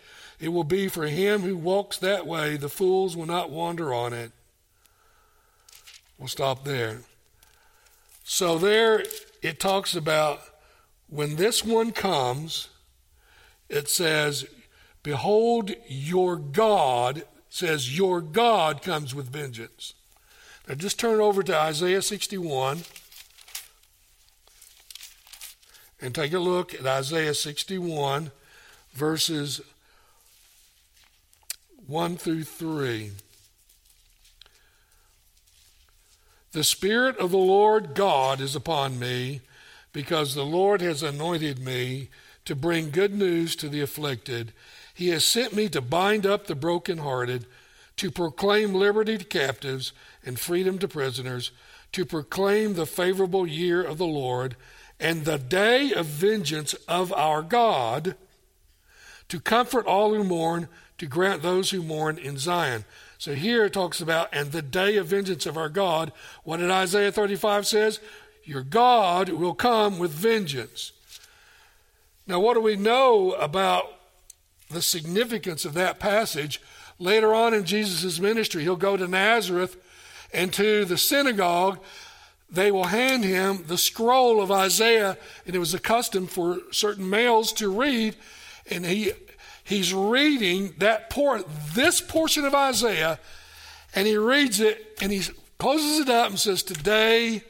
it 0.41 0.49
will 0.49 0.63
be 0.63 0.87
for 0.87 1.05
him 1.05 1.41
who 1.41 1.55
walks 1.55 1.97
that 1.99 2.25
way. 2.25 2.57
The 2.57 2.67
fools 2.67 3.15
will 3.15 3.27
not 3.27 3.51
wander 3.51 3.93
on 3.93 4.11
it. 4.11 4.31
We'll 6.17 6.27
stop 6.27 6.65
there. 6.65 7.01
So 8.23 8.57
there 8.57 9.03
it 9.43 9.59
talks 9.59 9.95
about 9.95 10.41
when 11.07 11.35
this 11.35 11.63
one 11.63 11.91
comes, 11.91 12.69
it 13.69 13.87
says, 13.87 14.45
Behold, 15.03 15.71
your 15.87 16.37
God 16.37 17.23
says, 17.49 17.95
Your 17.95 18.19
God 18.19 18.81
comes 18.81 19.13
with 19.13 19.29
vengeance. 19.29 19.93
Now 20.67 20.73
just 20.73 20.99
turn 20.99 21.19
over 21.19 21.43
to 21.43 21.55
Isaiah 21.55 22.01
61 22.01 22.79
and 26.01 26.15
take 26.15 26.33
a 26.33 26.39
look 26.39 26.73
at 26.73 26.85
Isaiah 26.85 27.35
61, 27.35 28.31
verses 28.93 29.61
1 31.91 32.15
through 32.15 32.45
3. 32.45 33.11
The 36.53 36.63
Spirit 36.63 37.17
of 37.17 37.31
the 37.31 37.37
Lord 37.37 37.95
God 37.95 38.39
is 38.39 38.55
upon 38.55 38.97
me, 38.97 39.41
because 39.91 40.33
the 40.33 40.45
Lord 40.45 40.79
has 40.79 41.03
anointed 41.03 41.59
me 41.59 42.07
to 42.45 42.55
bring 42.55 42.91
good 42.91 43.13
news 43.13 43.57
to 43.57 43.67
the 43.67 43.81
afflicted. 43.81 44.53
He 44.93 45.09
has 45.09 45.25
sent 45.25 45.53
me 45.53 45.67
to 45.67 45.81
bind 45.81 46.25
up 46.25 46.47
the 46.47 46.55
brokenhearted, 46.55 47.45
to 47.97 48.09
proclaim 48.09 48.73
liberty 48.73 49.17
to 49.17 49.25
captives 49.25 49.91
and 50.25 50.39
freedom 50.39 50.79
to 50.79 50.87
prisoners, 50.87 51.51
to 51.91 52.05
proclaim 52.05 52.75
the 52.75 52.85
favorable 52.85 53.45
year 53.45 53.83
of 53.83 53.97
the 53.97 54.05
Lord 54.05 54.55
and 54.97 55.25
the 55.25 55.37
day 55.37 55.91
of 55.91 56.05
vengeance 56.05 56.73
of 56.87 57.11
our 57.11 57.41
God, 57.41 58.15
to 59.27 59.41
comfort 59.41 59.85
all 59.85 60.13
who 60.13 60.23
mourn, 60.23 60.69
to 61.01 61.07
grant 61.07 61.41
those 61.41 61.71
who 61.71 61.81
mourn 61.81 62.17
in 62.17 62.37
Zion. 62.37 62.85
So 63.17 63.33
here 63.33 63.65
it 63.65 63.73
talks 63.73 63.99
about, 64.01 64.29
and 64.31 64.51
the 64.51 64.61
day 64.61 64.97
of 64.97 65.07
vengeance 65.07 65.45
of 65.45 65.57
our 65.57 65.67
God. 65.67 66.13
What 66.43 66.57
did 66.57 66.71
Isaiah 66.71 67.11
35 67.11 67.67
says? 67.67 67.99
Your 68.43 68.61
God 68.61 69.29
will 69.29 69.53
come 69.53 69.99
with 69.99 70.11
vengeance. 70.11 70.91
Now, 72.25 72.39
what 72.39 72.53
do 72.53 72.61
we 72.61 72.75
know 72.75 73.31
about 73.31 73.93
the 74.71 74.81
significance 74.81 75.65
of 75.65 75.73
that 75.73 75.99
passage. 75.99 76.61
Later 76.99 77.33
on 77.33 77.53
in 77.53 77.65
Jesus' 77.65 78.19
ministry, 78.19 78.61
he'll 78.61 78.75
go 78.75 78.97
to 78.97 79.07
Nazareth 79.07 79.77
and 80.33 80.53
to 80.53 80.85
the 80.85 80.97
synagogue. 80.97 81.79
They 82.49 82.71
will 82.71 82.85
hand 82.85 83.23
him 83.23 83.65
the 83.67 83.77
scroll 83.77 84.39
of 84.39 84.51
Isaiah, 84.51 85.17
and 85.45 85.55
it 85.55 85.59
was 85.59 85.73
a 85.73 85.79
custom 85.79 86.27
for 86.27 86.59
certain 86.71 87.09
males 87.09 87.53
to 87.53 87.69
read. 87.69 88.15
And 88.69 88.85
he 88.85 89.13
he's 89.71 89.93
reading 89.93 90.75
that 90.77 91.09
por- 91.09 91.43
this 91.73 92.01
portion 92.01 92.45
of 92.45 92.53
Isaiah, 92.53 93.19
and 93.95 94.07
he 94.07 94.17
reads 94.17 94.59
it 94.59 94.97
and 95.01 95.11
he 95.11 95.21
closes 95.57 95.99
it 95.99 96.09
up 96.09 96.29
and 96.29 96.39
says, 96.39 96.63
Today 96.63 97.43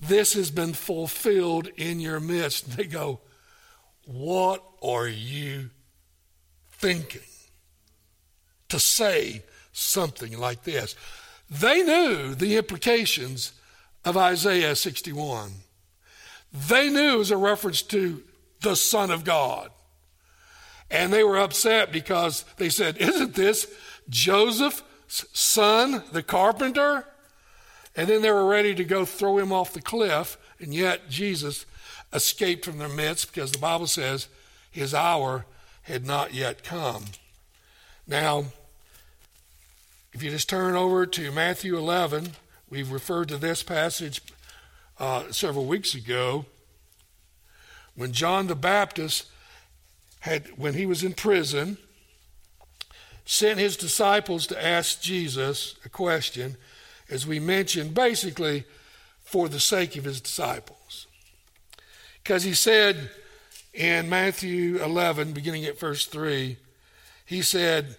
this 0.00 0.34
has 0.34 0.50
been 0.50 0.72
fulfilled 0.72 1.68
in 1.76 2.00
your 2.00 2.20
midst. 2.20 2.66
And 2.66 2.72
they 2.76 2.84
go, 2.84 3.20
What 4.06 4.62
are 4.82 5.08
you 5.08 5.70
thinking 6.70 7.22
to 8.68 8.78
say 8.78 9.42
something 9.72 10.38
like 10.38 10.64
this. 10.64 10.94
They 11.50 11.82
knew 11.82 12.34
the 12.34 12.56
implications 12.56 13.52
of 14.04 14.16
Isaiah 14.16 14.76
61. 14.76 15.52
They 16.52 16.90
knew 16.90 17.14
it 17.14 17.18
was 17.18 17.30
a 17.30 17.36
reference 17.36 17.82
to 17.82 18.22
the 18.60 18.76
Son 18.76 19.10
of 19.10 19.24
God. 19.24 19.70
And 20.90 21.12
they 21.12 21.22
were 21.22 21.38
upset 21.38 21.92
because 21.92 22.44
they 22.56 22.68
said, 22.68 22.96
Isn't 22.98 23.34
this 23.34 23.72
Joseph's 24.08 24.82
son, 25.08 26.02
the 26.12 26.22
carpenter? 26.22 27.04
And 27.94 28.08
then 28.08 28.22
they 28.22 28.30
were 28.30 28.46
ready 28.46 28.74
to 28.74 28.84
go 28.84 29.04
throw 29.04 29.38
him 29.38 29.52
off 29.52 29.72
the 29.72 29.82
cliff, 29.82 30.38
and 30.60 30.72
yet 30.72 31.10
Jesus 31.10 31.66
escaped 32.12 32.64
from 32.64 32.78
their 32.78 32.88
midst 32.88 33.32
because 33.32 33.52
the 33.52 33.58
Bible 33.58 33.86
says 33.86 34.28
his 34.70 34.94
hour 34.94 35.44
had 35.82 36.06
not 36.06 36.32
yet 36.32 36.62
come. 36.62 37.04
Now, 38.06 38.44
if 40.12 40.22
you 40.22 40.30
just 40.30 40.48
turn 40.48 40.74
over 40.74 41.06
to 41.06 41.32
Matthew 41.32 41.76
11, 41.76 42.30
we've 42.70 42.90
referred 42.90 43.28
to 43.28 43.36
this 43.36 43.62
passage 43.62 44.22
uh, 44.98 45.30
several 45.30 45.66
weeks 45.66 45.94
ago. 45.94 46.46
When 47.94 48.12
John 48.12 48.46
the 48.46 48.54
Baptist 48.54 49.26
had, 50.28 50.58
when 50.58 50.74
he 50.74 50.86
was 50.86 51.02
in 51.02 51.14
prison, 51.14 51.78
sent 53.24 53.58
his 53.58 53.76
disciples 53.76 54.46
to 54.46 54.64
ask 54.64 55.00
Jesus 55.00 55.74
a 55.84 55.88
question, 55.88 56.56
as 57.10 57.26
we 57.26 57.38
mentioned, 57.38 57.94
basically 57.94 58.64
for 59.22 59.48
the 59.48 59.60
sake 59.60 59.96
of 59.96 60.04
his 60.04 60.20
disciples. 60.20 61.06
Because 62.22 62.44
he 62.44 62.54
said, 62.54 63.10
in 63.74 64.08
Matthew 64.08 64.82
11, 64.82 65.32
beginning 65.32 65.64
at 65.64 65.78
verse 65.78 66.06
3, 66.06 66.56
he 67.24 67.42
said, 67.42 67.96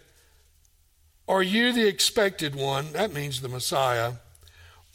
Are 1.27 1.43
you 1.43 1.71
the 1.71 1.87
expected 1.87 2.55
one? 2.55 2.91
That 2.93 3.13
means 3.13 3.41
the 3.41 3.49
Messiah. 3.49 4.13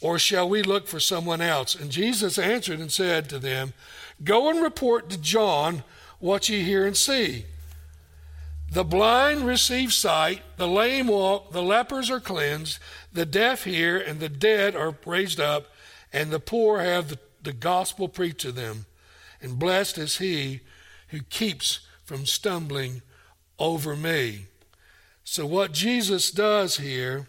Or 0.01 0.19
shall 0.19 0.47
we 0.49 0.61
look 0.61 0.87
for 0.87 0.99
someone 0.99 1.41
else? 1.41 1.73
And 1.73 1.89
Jesus 1.89 2.37
answered 2.37 2.79
and 2.79 2.91
said 2.91 3.29
to 3.29 3.39
them, 3.39 3.73
Go 4.23 4.49
and 4.49 4.61
report 4.61 5.09
to 5.09 5.17
John 5.17 5.83
what 6.25 6.49
ye 6.49 6.63
hear 6.63 6.85
and 6.85 6.97
see. 6.97 7.45
The 8.71 8.83
blind 8.83 9.45
receive 9.45 9.93
sight, 9.93 10.41
the 10.57 10.67
lame 10.67 11.07
walk, 11.07 11.51
the 11.51 11.61
lepers 11.61 12.09
are 12.09 12.19
cleansed, 12.19 12.79
the 13.13 13.25
deaf 13.25 13.63
hear, 13.63 13.97
and 13.97 14.19
the 14.19 14.29
dead 14.29 14.75
are 14.75 14.95
raised 15.05 15.39
up, 15.39 15.67
and 16.11 16.31
the 16.31 16.39
poor 16.39 16.79
have 16.79 17.09
the, 17.09 17.19
the 17.43 17.53
gospel 17.53 18.09
preached 18.09 18.39
to 18.39 18.51
them 18.51 18.85
and 19.45 19.59
blessed 19.59 19.99
is 19.99 20.17
he 20.17 20.61
who 21.09 21.21
keeps 21.21 21.81
from 22.03 22.25
stumbling 22.25 23.03
over 23.59 23.95
me. 23.95 24.47
So, 25.23 25.45
what 25.45 25.71
Jesus 25.71 26.31
does 26.31 26.77
here, 26.77 27.27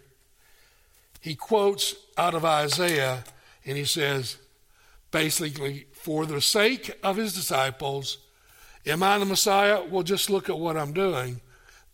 he 1.20 1.34
quotes 1.34 1.94
out 2.16 2.34
of 2.34 2.44
Isaiah 2.44 3.24
and 3.66 3.76
he 3.76 3.84
says, 3.84 4.38
basically, 5.10 5.86
for 5.92 6.24
the 6.24 6.40
sake 6.40 6.98
of 7.02 7.16
his 7.16 7.34
disciples, 7.34 8.16
am 8.86 9.02
I 9.02 9.18
the 9.18 9.24
Messiah? 9.24 9.84
Well, 9.84 10.02
just 10.02 10.30
look 10.30 10.48
at 10.48 10.58
what 10.58 10.76
I'm 10.76 10.92
doing. 10.92 11.40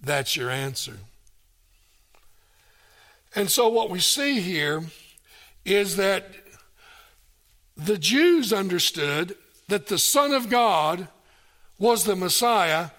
That's 0.01 0.37
your 0.37 0.51
answer. 0.51 0.97
And 3.35 3.51
so, 3.51 3.69
what 3.69 3.91
we 3.91 3.99
see 4.01 4.41
here 4.41 4.83
is 5.65 5.97
that 5.97 6.27
the 7.77 7.97
Jews 7.97 8.53
understood 8.53 9.37
that 9.69 9.87
the 9.87 9.99
Son 9.99 10.33
of 10.33 10.51
God 10.51 11.09
was 11.79 12.05
the 12.05 12.17
Messiah. 12.17 12.91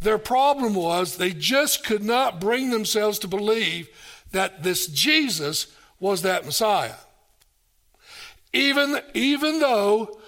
Their 0.00 0.18
problem 0.18 0.74
was 0.74 1.16
they 1.16 1.32
just 1.32 1.84
could 1.84 2.02
not 2.02 2.40
bring 2.40 2.70
themselves 2.70 3.18
to 3.20 3.28
believe 3.28 3.88
that 4.32 4.62
this 4.62 4.86
Jesus 4.86 5.66
was 5.98 6.22
that 6.22 6.46
Messiah. 6.46 6.94
Even, 8.52 9.00
even 9.14 9.58
though 9.58 10.19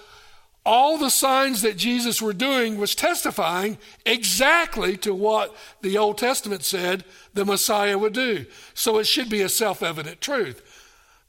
all 0.65 0.97
the 0.97 1.09
signs 1.09 1.61
that 1.61 1.75
Jesus 1.75 2.21
were 2.21 2.33
doing 2.33 2.77
was 2.77 2.95
testifying 2.95 3.77
exactly 4.05 4.95
to 4.97 5.13
what 5.13 5.53
the 5.81 5.97
Old 5.97 6.17
Testament 6.17 6.63
said 6.63 7.03
the 7.33 7.43
Messiah 7.43 7.97
would 7.97 8.13
do. 8.13 8.45
So 8.73 8.97
it 8.97 9.07
should 9.07 9.29
be 9.29 9.41
a 9.41 9.49
self-evident 9.49 10.21
truth. 10.21 10.61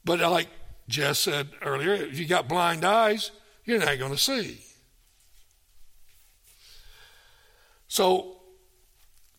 But 0.05 0.19
like 0.19 0.47
Jess 0.87 1.19
said 1.19 1.49
earlier, 1.61 1.93
if 1.93 2.17
you 2.17 2.27
got 2.27 2.47
blind 2.47 2.85
eyes, 2.85 3.31
you're 3.65 3.79
not 3.79 3.99
going 3.99 4.11
to 4.11 4.17
see. 4.17 4.61
So 7.87 8.37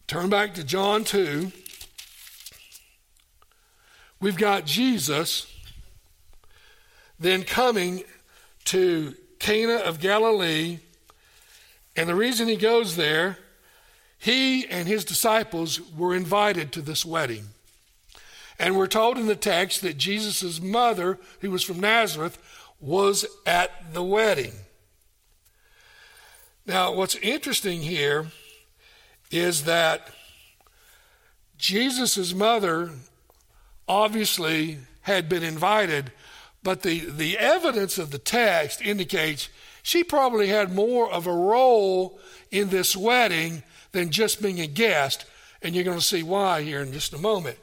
turn 0.06 0.28
back 0.28 0.54
to 0.54 0.64
John 0.64 1.04
2. 1.04 1.52
We've 4.20 4.36
got 4.36 4.66
Jesus 4.66 5.46
then 7.18 7.44
coming 7.44 8.04
to 8.64 9.14
Cana 9.38 9.76
of 9.76 10.00
Galilee. 10.00 10.78
And 11.96 12.08
the 12.08 12.14
reason 12.14 12.48
he 12.48 12.56
goes 12.56 12.96
there, 12.96 13.38
he 14.18 14.66
and 14.66 14.88
his 14.88 15.04
disciples 15.04 15.80
were 15.92 16.14
invited 16.14 16.72
to 16.72 16.82
this 16.82 17.04
wedding. 17.04 17.46
And 18.58 18.76
we're 18.76 18.86
told 18.86 19.18
in 19.18 19.26
the 19.26 19.36
text 19.36 19.82
that 19.82 19.98
Jesus' 19.98 20.60
mother, 20.60 21.18
who 21.40 21.50
was 21.50 21.62
from 21.62 21.80
Nazareth, 21.80 22.38
was 22.80 23.26
at 23.44 23.92
the 23.92 24.02
wedding. 24.02 24.52
Now, 26.66 26.92
what's 26.92 27.14
interesting 27.16 27.82
here 27.82 28.26
is 29.30 29.64
that 29.64 30.08
Jesus' 31.58 32.34
mother 32.34 32.90
obviously 33.88 34.78
had 35.02 35.28
been 35.28 35.42
invited, 35.42 36.12
but 36.66 36.82
the, 36.82 36.98
the 36.98 37.38
evidence 37.38 37.96
of 37.96 38.10
the 38.10 38.18
text 38.18 38.82
indicates 38.82 39.50
she 39.84 40.02
probably 40.02 40.48
had 40.48 40.74
more 40.74 41.08
of 41.08 41.28
a 41.28 41.32
role 41.32 42.18
in 42.50 42.70
this 42.70 42.96
wedding 42.96 43.62
than 43.92 44.10
just 44.10 44.42
being 44.42 44.58
a 44.58 44.66
guest. 44.66 45.26
And 45.62 45.76
you're 45.76 45.84
going 45.84 46.00
to 46.00 46.04
see 46.04 46.24
why 46.24 46.62
here 46.62 46.82
in 46.82 46.92
just 46.92 47.12
a 47.12 47.18
moment. 47.18 47.56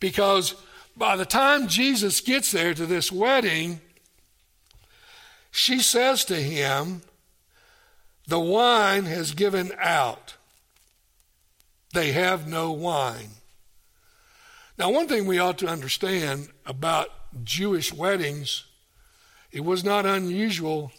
Because 0.00 0.56
by 0.96 1.14
the 1.14 1.24
time 1.24 1.68
Jesus 1.68 2.20
gets 2.20 2.50
there 2.50 2.74
to 2.74 2.84
this 2.84 3.12
wedding, 3.12 3.80
she 5.52 5.78
says 5.78 6.24
to 6.24 6.34
him, 6.34 7.02
The 8.26 8.40
wine 8.40 9.04
has 9.04 9.34
given 9.34 9.70
out. 9.78 10.34
They 11.94 12.10
have 12.10 12.48
no 12.48 12.72
wine. 12.72 13.30
Now, 14.76 14.90
one 14.90 15.06
thing 15.06 15.26
we 15.28 15.38
ought 15.38 15.58
to 15.58 15.68
understand 15.68 16.48
about 16.66 17.10
Jewish 17.44 17.92
weddings, 17.92 18.64
it 19.52 19.64
was 19.64 19.84
not 19.84 20.06
unusual 20.06 20.92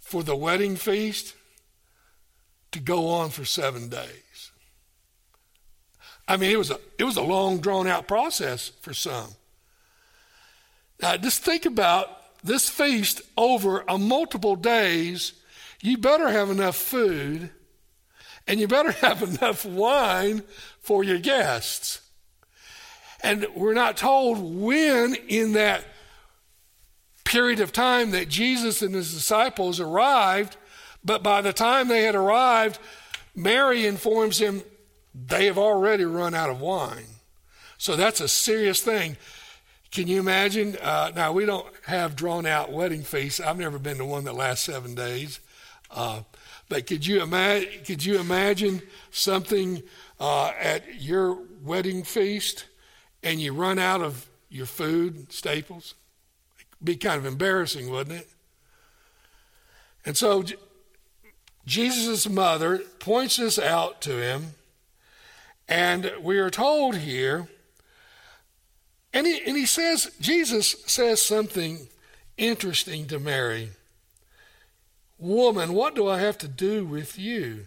for 0.00 0.22
the 0.22 0.36
wedding 0.36 0.76
feast 0.76 1.34
to 2.72 2.80
go 2.80 3.08
on 3.08 3.30
for 3.30 3.44
seven 3.44 3.88
days. 3.88 4.50
I 6.26 6.36
mean, 6.36 6.50
it 6.50 6.58
was 6.58 6.70
a, 6.70 6.78
it 6.98 7.04
was 7.04 7.16
a 7.16 7.22
long, 7.22 7.58
drawn 7.58 7.86
out 7.86 8.08
process 8.08 8.70
for 8.80 8.94
some. 8.94 9.28
Now, 11.00 11.16
just 11.16 11.42
think 11.42 11.66
about 11.66 12.08
this 12.42 12.68
feast 12.68 13.22
over 13.36 13.84
a 13.88 13.98
multiple 13.98 14.56
days. 14.56 15.32
You 15.82 15.98
better 15.98 16.28
have 16.28 16.50
enough 16.50 16.76
food 16.76 17.50
and 18.46 18.60
you 18.60 18.68
better 18.68 18.92
have 19.06 19.22
enough 19.22 19.64
wine 19.64 20.42
for 20.80 21.04
your 21.04 21.18
guests. 21.18 22.00
And 23.24 23.46
we're 23.56 23.72
not 23.72 23.96
told 23.96 24.38
when 24.38 25.14
in 25.28 25.54
that 25.54 25.82
period 27.24 27.58
of 27.58 27.72
time 27.72 28.10
that 28.10 28.28
Jesus 28.28 28.82
and 28.82 28.94
his 28.94 29.14
disciples 29.14 29.80
arrived, 29.80 30.58
but 31.02 31.22
by 31.22 31.40
the 31.40 31.54
time 31.54 31.88
they 31.88 32.02
had 32.02 32.14
arrived, 32.14 32.78
Mary 33.34 33.86
informs 33.86 34.38
him 34.38 34.62
they 35.14 35.46
have 35.46 35.56
already 35.56 36.04
run 36.04 36.34
out 36.34 36.50
of 36.50 36.60
wine. 36.60 37.06
So 37.78 37.96
that's 37.96 38.20
a 38.20 38.28
serious 38.28 38.82
thing. 38.82 39.16
Can 39.90 40.06
you 40.06 40.20
imagine? 40.20 40.76
Uh, 40.82 41.12
now, 41.16 41.32
we 41.32 41.46
don't 41.46 41.66
have 41.86 42.16
drawn 42.16 42.44
out 42.44 42.72
wedding 42.72 43.02
feasts. 43.02 43.40
I've 43.40 43.58
never 43.58 43.78
been 43.78 43.96
to 43.98 44.04
one 44.04 44.24
that 44.24 44.34
lasts 44.34 44.66
seven 44.66 44.94
days. 44.94 45.40
Uh, 45.90 46.22
but 46.68 46.86
could 46.86 47.06
you, 47.06 47.22
imagine, 47.22 47.84
could 47.84 48.04
you 48.04 48.20
imagine 48.20 48.82
something 49.10 49.82
uh, 50.20 50.52
at 50.60 51.00
your 51.00 51.38
wedding 51.62 52.02
feast 52.02 52.66
and 53.24 53.40
you 53.40 53.52
run 53.52 53.78
out 53.78 54.02
of 54.02 54.28
your 54.48 54.66
food 54.66 55.32
staples? 55.32 55.94
It'd 56.58 56.84
be 56.84 56.96
kind 56.96 57.18
of 57.18 57.26
embarrassing, 57.26 57.90
wouldn't 57.90 58.20
it? 58.20 58.28
And 60.06 60.16
so 60.16 60.44
Jesus' 61.66 62.28
mother 62.28 62.78
points 63.00 63.38
this 63.38 63.58
out 63.58 64.00
to 64.02 64.18
him 64.18 64.54
and 65.68 66.12
we 66.20 66.38
are 66.38 66.50
told 66.50 66.96
here, 66.96 67.48
and 69.12 69.26
he, 69.26 69.40
and 69.46 69.56
he 69.56 69.66
says, 69.66 70.10
Jesus 70.20 70.74
says 70.86 71.22
something 71.22 71.88
interesting 72.36 73.06
to 73.06 73.18
Mary. 73.18 73.70
Woman, 75.18 75.72
what 75.72 75.94
do 75.94 76.08
I 76.08 76.18
have 76.18 76.36
to 76.38 76.48
do 76.48 76.84
with 76.84 77.18
you? 77.18 77.66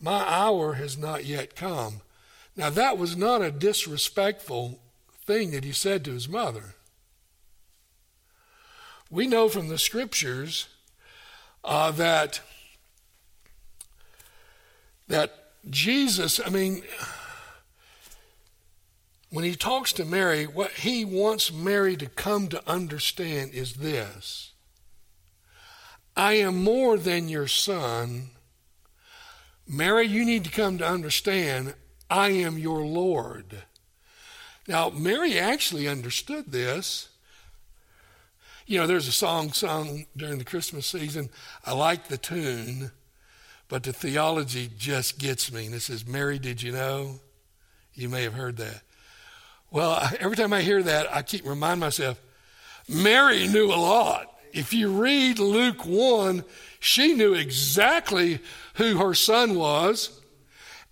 My 0.00 0.22
hour 0.28 0.74
has 0.74 0.96
not 0.96 1.24
yet 1.24 1.56
come. 1.56 2.02
Now, 2.56 2.70
that 2.70 2.98
was 2.98 3.16
not 3.16 3.42
a 3.42 3.50
disrespectful 3.50 4.80
thing 5.24 5.52
that 5.52 5.64
he 5.64 5.72
said 5.72 6.04
to 6.04 6.12
his 6.12 6.28
mother. 6.28 6.74
We 9.10 9.26
know 9.26 9.48
from 9.48 9.68
the 9.68 9.78
scriptures 9.78 10.68
uh, 11.64 11.90
that 11.92 12.40
that 15.08 15.34
Jesus, 15.68 16.40
I 16.44 16.48
mean, 16.50 16.82
when 19.30 19.44
he 19.44 19.54
talks 19.54 19.92
to 19.94 20.04
Mary, 20.04 20.46
what 20.46 20.70
he 20.70 21.04
wants 21.04 21.52
Mary 21.52 21.96
to 21.96 22.06
come 22.06 22.48
to 22.48 22.68
understand 22.68 23.52
is 23.52 23.74
this 23.74 24.52
I 26.16 26.34
am 26.34 26.62
more 26.62 26.96
than 26.96 27.28
your 27.28 27.48
son. 27.48 28.30
Mary, 29.66 30.06
you 30.06 30.24
need 30.24 30.44
to 30.44 30.50
come 30.50 30.78
to 30.78 30.86
understand 30.86 31.74
I 32.10 32.30
am 32.30 32.58
your 32.58 32.84
Lord. 32.84 33.62
Now, 34.66 34.90
Mary 34.90 35.38
actually 35.38 35.88
understood 35.88 36.52
this. 36.52 37.08
You 38.66 38.78
know, 38.78 38.86
there's 38.86 39.08
a 39.08 39.12
song 39.12 39.52
sung 39.52 40.06
during 40.16 40.38
the 40.38 40.44
Christmas 40.44 40.86
season. 40.86 41.30
I 41.64 41.72
like 41.72 42.08
the 42.08 42.18
tune. 42.18 42.90
But 43.68 43.84
the 43.84 43.92
theology 43.92 44.68
just 44.76 45.18
gets 45.18 45.52
me. 45.52 45.66
And 45.66 45.74
it 45.74 45.80
says, 45.80 46.06
Mary, 46.06 46.38
did 46.40 46.60
you 46.62 46.72
know? 46.72 47.20
You 47.94 48.08
may 48.08 48.24
have 48.24 48.34
heard 48.34 48.56
that. 48.56 48.82
Well, 49.70 50.10
every 50.18 50.36
time 50.36 50.52
I 50.52 50.62
hear 50.62 50.82
that, 50.82 51.14
I 51.14 51.22
keep 51.22 51.46
reminding 51.46 51.80
myself, 51.80 52.20
Mary 52.88 53.46
knew 53.46 53.66
a 53.66 53.76
lot. 53.76 54.26
If 54.52 54.72
you 54.72 54.90
read 54.90 55.38
Luke 55.38 55.86
1, 55.86 56.44
she 56.80 57.14
knew 57.14 57.34
exactly 57.34 58.40
who 58.74 58.98
her 58.98 59.14
son 59.14 59.54
was, 59.54 60.20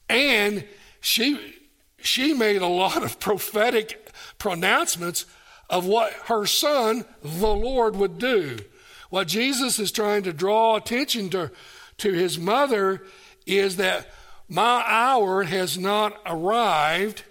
and 0.08 0.64
she, 1.00 1.56
she 1.98 2.34
made 2.34 2.62
a 2.62 2.66
lot 2.66 3.02
of 3.02 3.20
prophetic 3.20 4.10
pronouncements 4.38 5.26
of 5.70 5.86
what 5.86 6.12
her 6.26 6.46
son, 6.46 7.04
the 7.22 7.54
Lord, 7.54 7.96
would 7.96 8.18
do. 8.18 8.58
What 9.10 9.28
Jesus 9.28 9.78
is 9.78 9.92
trying 9.92 10.22
to 10.24 10.32
draw 10.32 10.76
attention 10.76 11.30
to 11.30 11.50
to 11.98 12.12
his 12.12 12.38
mother 12.38 13.02
is 13.46 13.76
that 13.76 14.10
my 14.48 14.82
hour 14.86 15.42
has 15.42 15.76
not 15.76 16.18
arrived, 16.24 17.24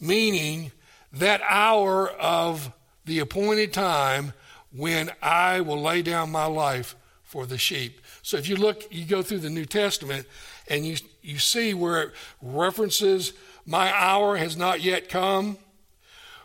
meaning 0.00 0.72
that 1.12 1.42
hour 1.46 2.08
of 2.08 2.72
the 3.04 3.18
appointed 3.18 3.72
time 3.72 4.32
when 4.72 5.10
I 5.20 5.60
will 5.60 5.80
lay 5.80 6.02
down 6.02 6.30
my 6.30 6.46
life 6.46 6.96
for 7.22 7.44
the 7.44 7.58
sheep. 7.58 8.00
So 8.22 8.36
if 8.36 8.48
you 8.48 8.56
look, 8.56 8.86
you 8.90 9.04
go 9.04 9.22
through 9.22 9.40
the 9.40 9.50
New 9.50 9.66
Testament 9.66 10.26
and 10.68 10.86
you, 10.86 10.96
you 11.22 11.38
see 11.38 11.74
where 11.74 12.02
it 12.02 12.12
references, 12.42 13.32
my 13.66 13.92
hour 13.92 14.36
has 14.36 14.56
not 14.56 14.80
yet 14.80 15.08
come. 15.08 15.58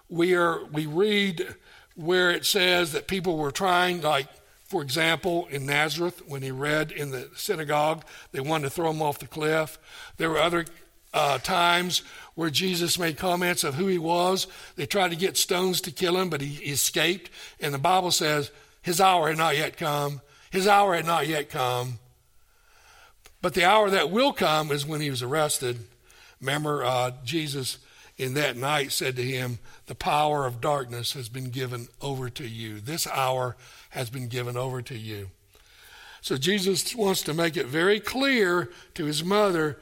We, 0.09 0.35
are, 0.35 0.65
we 0.65 0.85
read 0.85 1.55
where 1.95 2.31
it 2.31 2.45
says 2.45 2.91
that 2.93 3.07
people 3.07 3.37
were 3.37 3.51
trying, 3.51 4.01
like, 4.01 4.27
for 4.65 4.81
example, 4.81 5.47
in 5.51 5.65
Nazareth, 5.65 6.23
when 6.27 6.41
he 6.41 6.51
read 6.51 6.91
in 6.91 7.11
the 7.11 7.29
synagogue, 7.35 8.03
they 8.31 8.39
wanted 8.39 8.63
to 8.63 8.69
throw 8.71 8.89
him 8.89 9.01
off 9.01 9.19
the 9.19 9.27
cliff. 9.27 9.77
There 10.17 10.29
were 10.29 10.39
other 10.39 10.65
uh, 11.13 11.37
times 11.37 12.01
where 12.33 12.49
Jesus 12.49 12.97
made 12.97 13.17
comments 13.17 13.63
of 13.63 13.75
who 13.75 13.85
he 13.87 13.99
was. 13.99 14.47
They 14.75 14.87
tried 14.87 15.11
to 15.11 15.15
get 15.15 15.37
stones 15.37 15.79
to 15.81 15.91
kill 15.91 16.17
him, 16.17 16.29
but 16.29 16.41
he 16.41 16.71
escaped. 16.71 17.29
And 17.59 17.73
the 17.73 17.79
Bible 17.79 18.09
says 18.09 18.49
his 18.81 18.99
hour 18.99 19.27
had 19.29 19.37
not 19.37 19.55
yet 19.55 19.77
come. 19.77 20.21
His 20.49 20.67
hour 20.67 20.95
had 20.95 21.05
not 21.05 21.27
yet 21.27 21.49
come. 21.49 21.99
But 23.43 23.55
the 23.55 23.65
hour 23.65 23.89
that 23.89 24.09
will 24.09 24.31
come 24.31 24.71
is 24.71 24.85
when 24.85 25.01
he 25.01 25.09
was 25.09 25.21
arrested. 25.21 25.77
Remember, 26.39 26.81
uh, 26.81 27.11
Jesus 27.25 27.77
in 28.17 28.35
that 28.35 28.55
night 28.55 28.93
said 28.93 29.17
to 29.17 29.21
him, 29.21 29.59
The 29.87 29.95
power 29.95 30.45
of 30.45 30.61
darkness 30.61 31.11
has 31.11 31.27
been 31.27 31.49
given 31.49 31.89
over 32.01 32.29
to 32.29 32.47
you. 32.47 32.79
This 32.79 33.05
hour 33.05 33.57
has 33.89 34.09
been 34.09 34.29
given 34.29 34.55
over 34.55 34.81
to 34.83 34.97
you. 34.97 35.29
So 36.21 36.37
Jesus 36.37 36.95
wants 36.95 37.21
to 37.23 37.33
make 37.33 37.57
it 37.57 37.65
very 37.65 37.99
clear 37.99 38.71
to 38.93 39.03
his 39.03 39.25
mother 39.25 39.77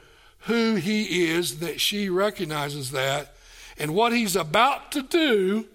who 0.46 0.74
he 0.74 1.30
is, 1.30 1.60
that 1.60 1.80
she 1.80 2.08
recognizes 2.08 2.90
that. 2.90 3.32
And 3.78 3.94
what 3.94 4.12
he's 4.12 4.34
about 4.34 4.90
to 4.90 5.02
do 5.02 5.66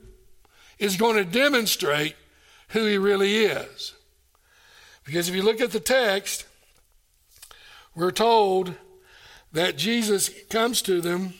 is 0.78 0.98
going 0.98 1.16
to 1.16 1.24
demonstrate 1.24 2.18
who 2.68 2.86
he 2.86 2.98
really 2.98 3.46
is. 3.46 3.94
Because 5.06 5.30
if 5.30 5.36
you 5.36 5.42
look 5.42 5.62
at 5.62 5.72
the 5.72 5.80
text, 5.80 6.47
we're 7.98 8.12
told 8.12 8.76
that 9.52 9.76
Jesus 9.76 10.30
comes 10.50 10.84
to 10.84 11.02
them 11.02 11.34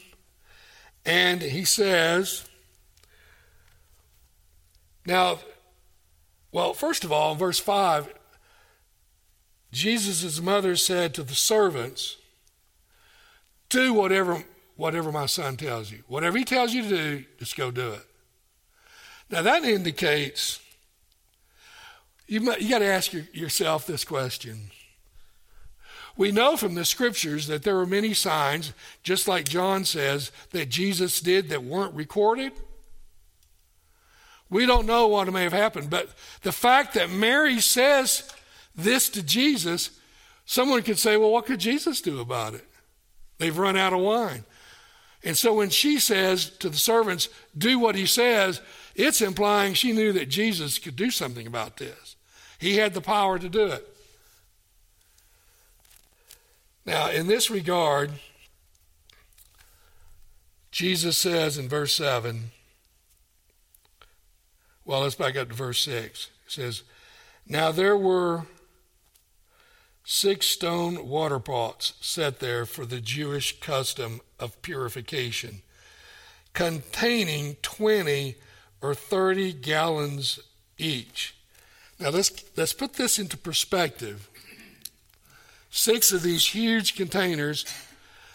and 1.06 1.42
he 1.42 1.64
says, 1.64 2.50
Now, 5.06 5.40
well, 6.52 6.74
first 6.74 7.04
of 7.04 7.12
all, 7.12 7.34
in 7.34 7.38
verse 7.38 7.60
5, 7.60 8.12
Jesus' 9.72 10.42
mother 10.42 10.76
said 10.76 11.14
to 11.14 11.24
the 11.24 11.36
servants, 11.36 12.18
Do 13.70 13.94
whatever, 13.94 14.44
whatever 14.76 15.12
my 15.12 15.28
son 15.28 15.58
tells 15.58 15.92
you. 15.92 16.00
Whatever 16.08 16.40
he 16.40 16.44
tells 16.44 16.74
you 16.74 16.82
to 16.82 16.90
do, 16.90 17.26
just 17.38 17.56
go 17.56 17.70
do 17.70 17.94
it. 17.94 18.06
Now, 19.30 19.44
that 19.44 19.64
indicates 19.64 20.60
you, 22.28 22.42
you 22.60 22.70
got 22.70 22.80
to 22.80 22.86
ask 22.86 23.14
your, 23.14 23.24
yourself 23.32 23.86
this 23.86 24.04
question. 24.04 24.72
We 26.18 26.32
know 26.32 26.58
from 26.58 26.74
the 26.74 26.84
scriptures 26.84 27.48
that 27.48 27.64
there 27.64 27.76
were 27.76 27.86
many 27.86 28.14
signs, 28.14 28.74
just 29.04 29.28
like 29.28 29.48
John 29.48 29.86
says, 29.86 30.32
that 30.52 30.70
Jesus 30.70 31.22
did 31.22 31.50
that 31.50 31.64
weren't 31.64 31.94
recorded. 31.94 32.54
We 34.50 34.66
don't 34.66 34.88
know 34.88 35.08
what 35.08 35.32
may 35.32 35.44
have 35.44 35.54
happened, 35.54 35.90
but 35.90 36.10
the 36.42 36.52
fact 36.52 36.96
that 36.96 37.12
Mary 37.12 37.60
says 37.60 38.30
this 38.76 39.10
to 39.10 39.22
Jesus, 39.22 39.92
someone 40.46 40.82
could 40.82 40.98
say, 40.98 41.18
well, 41.18 41.32
what 41.32 41.46
could 41.46 41.60
Jesus 41.60 42.02
do 42.02 42.20
about 42.20 42.56
it? 42.56 42.66
They've 43.38 43.58
run 43.58 43.78
out 43.78 43.94
of 43.94 44.00
wine. 44.00 44.44
And 45.24 45.38
so 45.38 45.54
when 45.54 45.70
she 45.70 46.00
says 46.00 46.50
to 46.50 46.70
the 46.70 46.78
servants, 46.78 47.30
do 47.56 47.78
what 47.78 47.96
he 47.96 48.06
says, 48.06 48.62
it's 48.96 49.22
implying 49.22 49.74
she 49.74 49.92
knew 49.92 50.14
that 50.14 50.30
Jesus 50.30 50.80
could 50.80 50.96
do 50.96 51.12
something 51.12 51.46
about 51.46 51.78
this. 51.78 52.16
He 52.58 52.78
had 52.78 52.94
the 52.94 53.02
power 53.02 53.38
to 53.38 53.50
do 53.50 53.68
it. 53.68 53.88
Now, 56.88 57.10
in 57.10 57.28
this 57.28 57.52
regard, 57.52 58.12
Jesus 60.72 61.18
says 61.18 61.58
in 61.58 61.68
verse 61.68 61.94
7, 61.94 62.52
well, 64.86 65.02
let's 65.02 65.16
back 65.16 65.36
up 65.36 65.50
to 65.50 65.54
verse 65.54 65.82
6. 65.82 66.30
It 66.46 66.52
says, 66.52 66.84
Now 67.46 67.74
there 67.74 67.98
were 67.98 68.46
six 70.06 70.48
stone 70.48 71.10
water 71.10 71.40
pots 71.40 71.92
set 72.00 72.40
there 72.40 72.66
for 72.66 72.86
the 72.86 73.02
Jewish 73.02 73.60
custom 73.60 74.22
of 74.40 74.62
purification, 74.62 75.64
containing 76.54 77.58
20 77.64 78.36
or 78.82 78.96
30 78.96 79.52
gallons 79.52 80.40
each. 80.78 81.36
Now 82.00 82.12
let's, 82.12 82.32
let's 82.56 82.72
put 82.72 82.94
this 82.94 83.20
into 83.20 83.36
perspective. 83.36 84.30
Six 85.70 86.12
of 86.12 86.24
these 86.24 86.48
huge 86.48 86.96
containers 86.96 87.66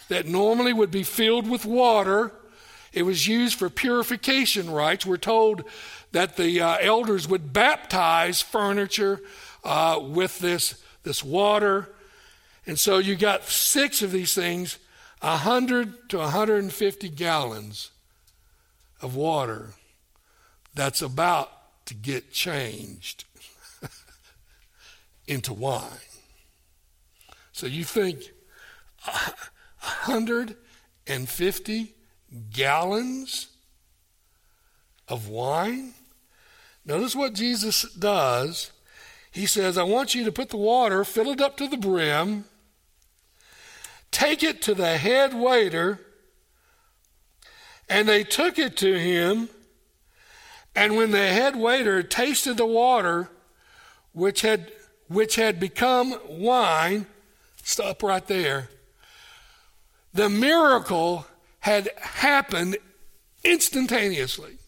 that 0.09 0.27
normally 0.27 0.73
would 0.73 0.91
be 0.91 1.03
filled 1.03 1.49
with 1.49 1.65
water. 1.65 2.33
It 2.93 3.05
was 3.05 3.27
used 3.27 3.59
for 3.59 3.71
purification 3.71 4.71
rites. 4.71 5.07
We're 5.07 5.17
told 5.17 5.65
that 6.13 6.37
the 6.37 6.61
uh, 6.61 6.77
elders 6.81 7.27
would 7.27 7.53
baptize 7.53 8.43
furniture 8.43 9.21
uh, 9.65 9.99
with 10.03 10.39
this, 10.39 10.83
this 11.03 11.25
water. 11.25 11.89
And 12.67 12.79
so 12.79 12.99
you 12.99 13.17
got 13.17 13.45
six 13.45 14.03
of 14.03 14.13
these 14.13 14.35
things, 14.35 14.79
100 15.21 16.11
to 16.11 16.19
150 16.19 17.09
gallons 17.09 17.91
of 19.01 19.17
water 19.17 19.71
that's 20.75 21.03
about 21.03 21.51
to 21.87 21.95
get 21.95 22.33
changed 22.33 23.25
into 25.27 25.53
wine. 25.53 26.12
So 27.53 27.67
you 27.67 27.85
think 27.85 28.33
150 29.05 31.95
gallons 32.51 33.49
of 35.07 35.29
wine? 35.29 35.93
Notice 36.85 37.15
what 37.15 37.35
Jesus 37.35 37.83
does. 37.93 38.73
He 39.31 39.47
says, 39.47 39.79
I 39.79 39.85
want 39.85 40.15
you 40.15 40.25
to 40.25 40.33
put 40.33 40.49
the 40.49 40.57
water, 40.57 41.05
fill 41.05 41.31
it 41.31 41.41
up 41.41 41.57
to 41.59 41.69
the 41.69 41.77
brim, 41.77 42.47
take 44.11 44.43
it 44.43 44.61
to 44.63 44.75
the 44.75 44.99
head 44.99 45.33
waiter, 45.33 46.01
and 47.89 48.09
they 48.09 48.25
took 48.25 48.59
it 48.59 48.77
to 48.79 48.99
him. 48.99 49.49
And 50.75 50.97
when 50.97 51.11
the 51.11 51.29
head 51.29 51.57
waiter 51.57 52.03
tasted 52.03 52.57
the 52.57 52.67
water, 52.67 53.29
which 54.13 54.41
had 54.41 54.73
which 55.09 55.37
had 55.37 55.61
become 55.61 56.19
wine, 56.27 57.07
stop 57.63 58.03
right 58.03 58.27
there. 58.27 58.69
The 60.15 60.29
miracle 60.29 61.27
had 61.61 61.89
happened 62.01 62.77
instantaneously. 63.45 64.59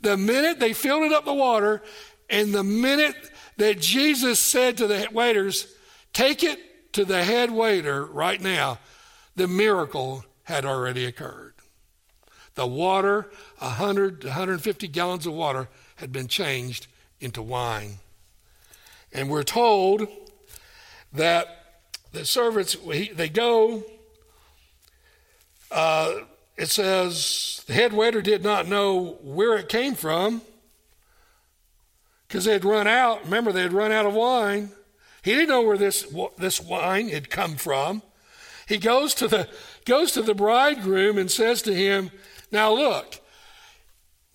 The 0.00 0.16
minute 0.16 0.60
they 0.60 0.72
filled 0.72 1.04
it 1.04 1.12
up 1.12 1.24
the 1.24 1.34
water, 1.34 1.82
and 2.28 2.54
the 2.54 2.64
minute 2.64 3.30
that 3.56 3.80
Jesus 3.80 4.38
said 4.38 4.76
to 4.78 4.86
the 4.86 5.08
waiters, 5.12 5.66
Take 6.12 6.42
it 6.42 6.92
to 6.94 7.04
the 7.04 7.24
head 7.24 7.50
waiter 7.50 8.04
right 8.04 8.40
now, 8.40 8.78
the 9.36 9.48
miracle 9.48 10.24
had 10.44 10.64
already 10.64 11.04
occurred. 11.04 11.54
The 12.54 12.66
water, 12.66 13.30
100 13.58 14.22
to 14.22 14.26
150 14.28 14.88
gallons 14.88 15.26
of 15.26 15.34
water, 15.34 15.68
had 15.96 16.12
been 16.12 16.26
changed 16.26 16.86
into 17.20 17.42
wine. 17.42 17.98
And 19.12 19.28
we're 19.28 19.42
told 19.42 20.06
that 21.12 21.82
the 22.12 22.24
servants, 22.24 22.76
they 23.14 23.28
go, 23.28 23.84
uh, 25.70 26.12
it 26.56 26.68
says 26.68 27.62
the 27.66 27.72
head 27.72 27.92
waiter 27.92 28.20
did 28.20 28.42
not 28.42 28.68
know 28.68 29.18
where 29.22 29.56
it 29.56 29.68
came 29.68 29.94
from 29.94 30.42
because 32.26 32.44
they 32.44 32.52
had 32.52 32.64
run 32.64 32.86
out. 32.86 33.24
Remember, 33.24 33.52
they 33.52 33.62
had 33.62 33.72
run 33.72 33.92
out 33.92 34.06
of 34.06 34.14
wine. 34.14 34.70
He 35.22 35.32
didn't 35.32 35.48
know 35.48 35.62
where 35.62 35.78
this, 35.78 36.12
this 36.38 36.60
wine 36.60 37.08
had 37.08 37.30
come 37.30 37.56
from. 37.56 38.02
He 38.66 38.78
goes 38.78 39.14
to, 39.14 39.28
the, 39.28 39.48
goes 39.84 40.12
to 40.12 40.22
the 40.22 40.34
bridegroom 40.34 41.18
and 41.18 41.30
says 41.30 41.62
to 41.62 41.74
him, 41.74 42.10
Now 42.52 42.72
look, 42.72 43.19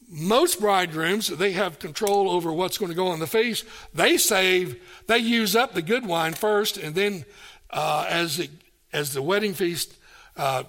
most 0.07 0.59
bridegrooms, 0.59 1.27
they 1.27 1.51
have 1.53 1.79
control 1.79 2.29
over 2.29 2.51
what's 2.51 2.77
going 2.77 2.91
to 2.91 2.95
go 2.95 3.07
on 3.07 3.19
the 3.19 3.27
feast. 3.27 3.65
They 3.93 4.17
save, 4.17 4.81
they 5.07 5.17
use 5.17 5.55
up 5.55 5.73
the 5.73 5.81
good 5.81 6.05
wine 6.05 6.33
first, 6.33 6.77
and 6.77 6.95
then 6.95 7.25
uh, 7.69 8.05
as, 8.09 8.39
it, 8.39 8.51
as 8.93 9.13
the 9.13 9.21
wedding 9.21 9.53
feast 9.53 9.95
uh, 10.37 10.63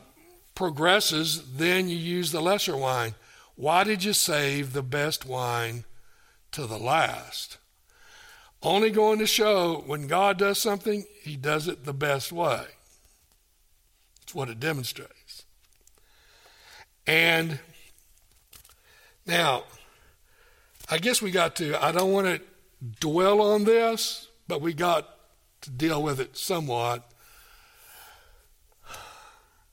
progresses, 0.54 1.56
then 1.56 1.88
you 1.88 1.96
use 1.96 2.32
the 2.32 2.40
lesser 2.40 2.76
wine. 2.76 3.14
Why 3.56 3.84
did 3.84 4.04
you 4.04 4.12
save 4.12 4.72
the 4.72 4.82
best 4.82 5.24
wine 5.24 5.84
to 6.52 6.66
the 6.66 6.78
last? 6.78 7.58
Only 8.62 8.90
going 8.90 9.18
to 9.18 9.26
show 9.26 9.84
when 9.86 10.06
God 10.06 10.38
does 10.38 10.58
something, 10.58 11.04
he 11.22 11.36
does 11.36 11.68
it 11.68 11.84
the 11.84 11.92
best 11.94 12.32
way. 12.32 12.64
It's 14.22 14.34
what 14.34 14.48
it 14.48 14.58
demonstrates. 14.58 15.44
And 17.06 17.60
now, 19.26 19.64
I 20.88 20.98
guess 20.98 21.20
we 21.20 21.30
got 21.30 21.56
to, 21.56 21.82
I 21.82 21.92
don't 21.92 22.12
want 22.12 22.26
to 22.26 22.40
dwell 23.00 23.40
on 23.40 23.64
this, 23.64 24.28
but 24.46 24.60
we 24.60 24.72
got 24.72 25.18
to 25.62 25.70
deal 25.70 26.02
with 26.02 26.20
it 26.20 26.36
somewhat. 26.36 27.10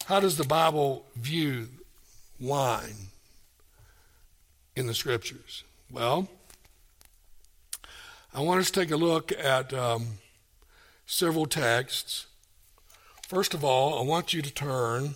How 0.06 0.20
does 0.20 0.38
the 0.38 0.44
Bible 0.44 1.06
view 1.16 1.70
wine 2.40 3.10
in 4.76 4.88
the 4.88 4.94
scriptures? 4.94 5.64
Well, 5.92 6.28
I 8.34 8.42
want 8.42 8.60
us 8.60 8.72
to 8.72 8.80
take 8.80 8.92
a 8.92 8.98
look 8.98 9.32
at 9.32 9.74
um, 9.74 10.08
several 11.06 11.46
texts. 11.46 12.26
First 13.28 13.54
of 13.54 13.64
all, 13.64 14.00
I 14.00 14.04
want 14.04 14.34
you 14.34 14.42
to 14.42 14.52
turn 14.52 15.16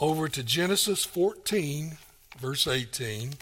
over 0.00 0.28
to 0.28 0.42
Genesis 0.42 1.04
14, 1.04 1.98
verse 2.40 2.66
18. 2.66 3.34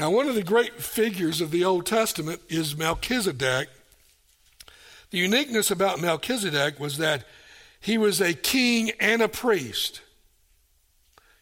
Now, 0.00 0.08
one 0.08 0.28
of 0.28 0.34
the 0.34 0.42
great 0.42 0.74
figures 0.80 1.42
of 1.42 1.50
the 1.50 1.62
Old 1.62 1.84
Testament 1.84 2.40
is 2.48 2.74
Melchizedek. 2.74 3.68
The 5.10 5.18
uniqueness 5.18 5.70
about 5.70 6.00
Melchizedek 6.00 6.80
was 6.80 6.96
that 6.96 7.26
he 7.80 7.98
was 7.98 8.18
a 8.18 8.32
king 8.32 8.92
and 8.98 9.20
a 9.20 9.28
priest, 9.28 10.00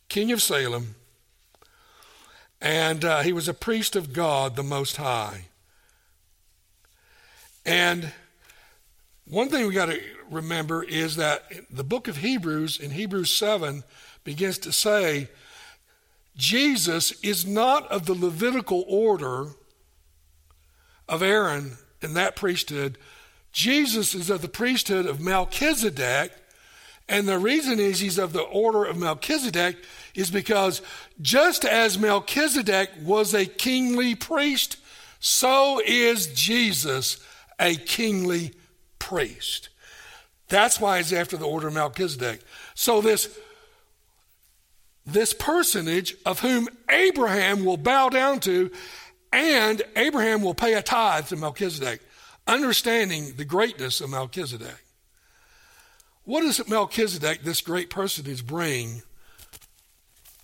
king 0.08 0.32
of 0.32 0.42
Salem, 0.42 0.94
and 2.60 3.04
uh, 3.04 3.22
he 3.22 3.32
was 3.32 3.48
a 3.48 3.54
priest 3.54 3.94
of 3.96 4.12
God 4.12 4.56
the 4.56 4.62
Most 4.62 4.96
High. 4.96 5.46
And 7.64 8.12
one 9.26 9.50
thing 9.50 9.66
we 9.66 9.74
got 9.74 9.90
to 9.90 10.00
remember 10.30 10.82
is 10.82 11.16
that 11.16 11.42
the 11.70 11.84
book 11.84 12.08
of 12.08 12.18
Hebrews, 12.18 12.80
in 12.80 12.92
Hebrews 12.92 13.30
7, 13.30 13.84
begins 14.24 14.58
to 14.58 14.72
say 14.72 15.28
Jesus 16.36 17.12
is 17.22 17.44
not 17.44 17.86
of 17.90 18.06
the 18.06 18.14
Levitical 18.14 18.84
order 18.88 19.48
of 21.08 21.22
Aaron 21.22 21.78
in 22.00 22.14
that 22.14 22.36
priesthood. 22.36 22.96
Jesus 23.52 24.14
is 24.14 24.30
of 24.30 24.40
the 24.40 24.48
priesthood 24.48 25.06
of 25.06 25.20
Melchizedek. 25.20 26.32
And 27.08 27.26
the 27.26 27.38
reason 27.38 27.80
is 27.80 28.00
he's 28.00 28.18
of 28.18 28.32
the 28.32 28.42
order 28.42 28.84
of 28.84 28.98
Melchizedek 28.98 29.76
is 30.14 30.30
because 30.30 30.82
just 31.20 31.64
as 31.64 31.98
Melchizedek 31.98 32.90
was 33.02 33.32
a 33.32 33.46
kingly 33.46 34.14
priest, 34.14 34.76
so 35.18 35.80
is 35.86 36.26
Jesus 36.28 37.18
a 37.58 37.76
kingly 37.76 38.52
priest. 38.98 39.70
That's 40.48 40.80
why 40.80 40.98
he's 40.98 41.12
after 41.12 41.36
the 41.36 41.46
order 41.46 41.68
of 41.68 41.74
Melchizedek. 41.74 42.40
So 42.74 43.00
this 43.00 43.38
this 45.06 45.32
personage 45.32 46.14
of 46.26 46.40
whom 46.40 46.68
Abraham 46.90 47.64
will 47.64 47.78
bow 47.78 48.10
down 48.10 48.40
to, 48.40 48.70
and 49.32 49.80
Abraham 49.96 50.42
will 50.42 50.52
pay 50.52 50.74
a 50.74 50.82
tithe 50.82 51.28
to 51.28 51.36
Melchizedek, 51.36 52.02
understanding 52.46 53.32
the 53.38 53.46
greatness 53.46 54.02
of 54.02 54.10
Melchizedek. 54.10 54.84
What 56.28 56.42
does 56.42 56.68
Melchizedek, 56.68 57.40
this 57.40 57.62
great 57.62 57.88
personage, 57.88 58.46
bring? 58.46 59.00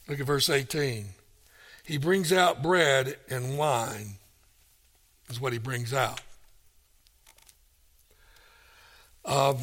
Look 0.09 0.19
at 0.19 0.25
verse 0.25 0.49
18. 0.49 1.09
He 1.85 1.99
brings 1.99 2.33
out 2.33 2.63
bread 2.63 3.19
and 3.29 3.59
wine, 3.59 4.15
is 5.29 5.39
what 5.39 5.53
he 5.53 5.59
brings 5.59 5.93
out. 5.93 6.23
Um, 9.27 9.59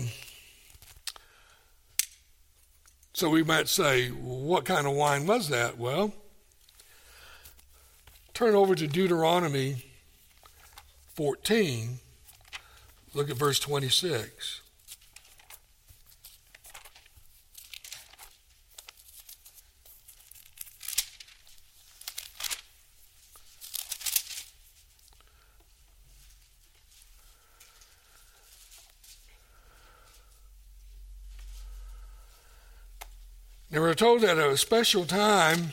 so 3.13 3.27
we 3.27 3.41
might 3.41 3.67
say, 3.67 4.09
what 4.09 4.63
kind 4.63 4.85
of 4.85 4.93
wine 4.93 5.25
was 5.25 5.49
that? 5.49 5.79
Well, 5.79 6.13
turn 8.35 8.53
over 8.53 8.75
to 8.75 8.85
Deuteronomy 8.85 9.85
14. 11.15 11.97
Look 13.15 13.31
at 13.31 13.37
verse 13.37 13.57
26. 13.59 14.60
Now 33.71 33.79
we're 33.79 33.93
told 33.93 34.19
that 34.23 34.37
at 34.37 34.49
a 34.49 34.57
special 34.57 35.05
time, 35.05 35.71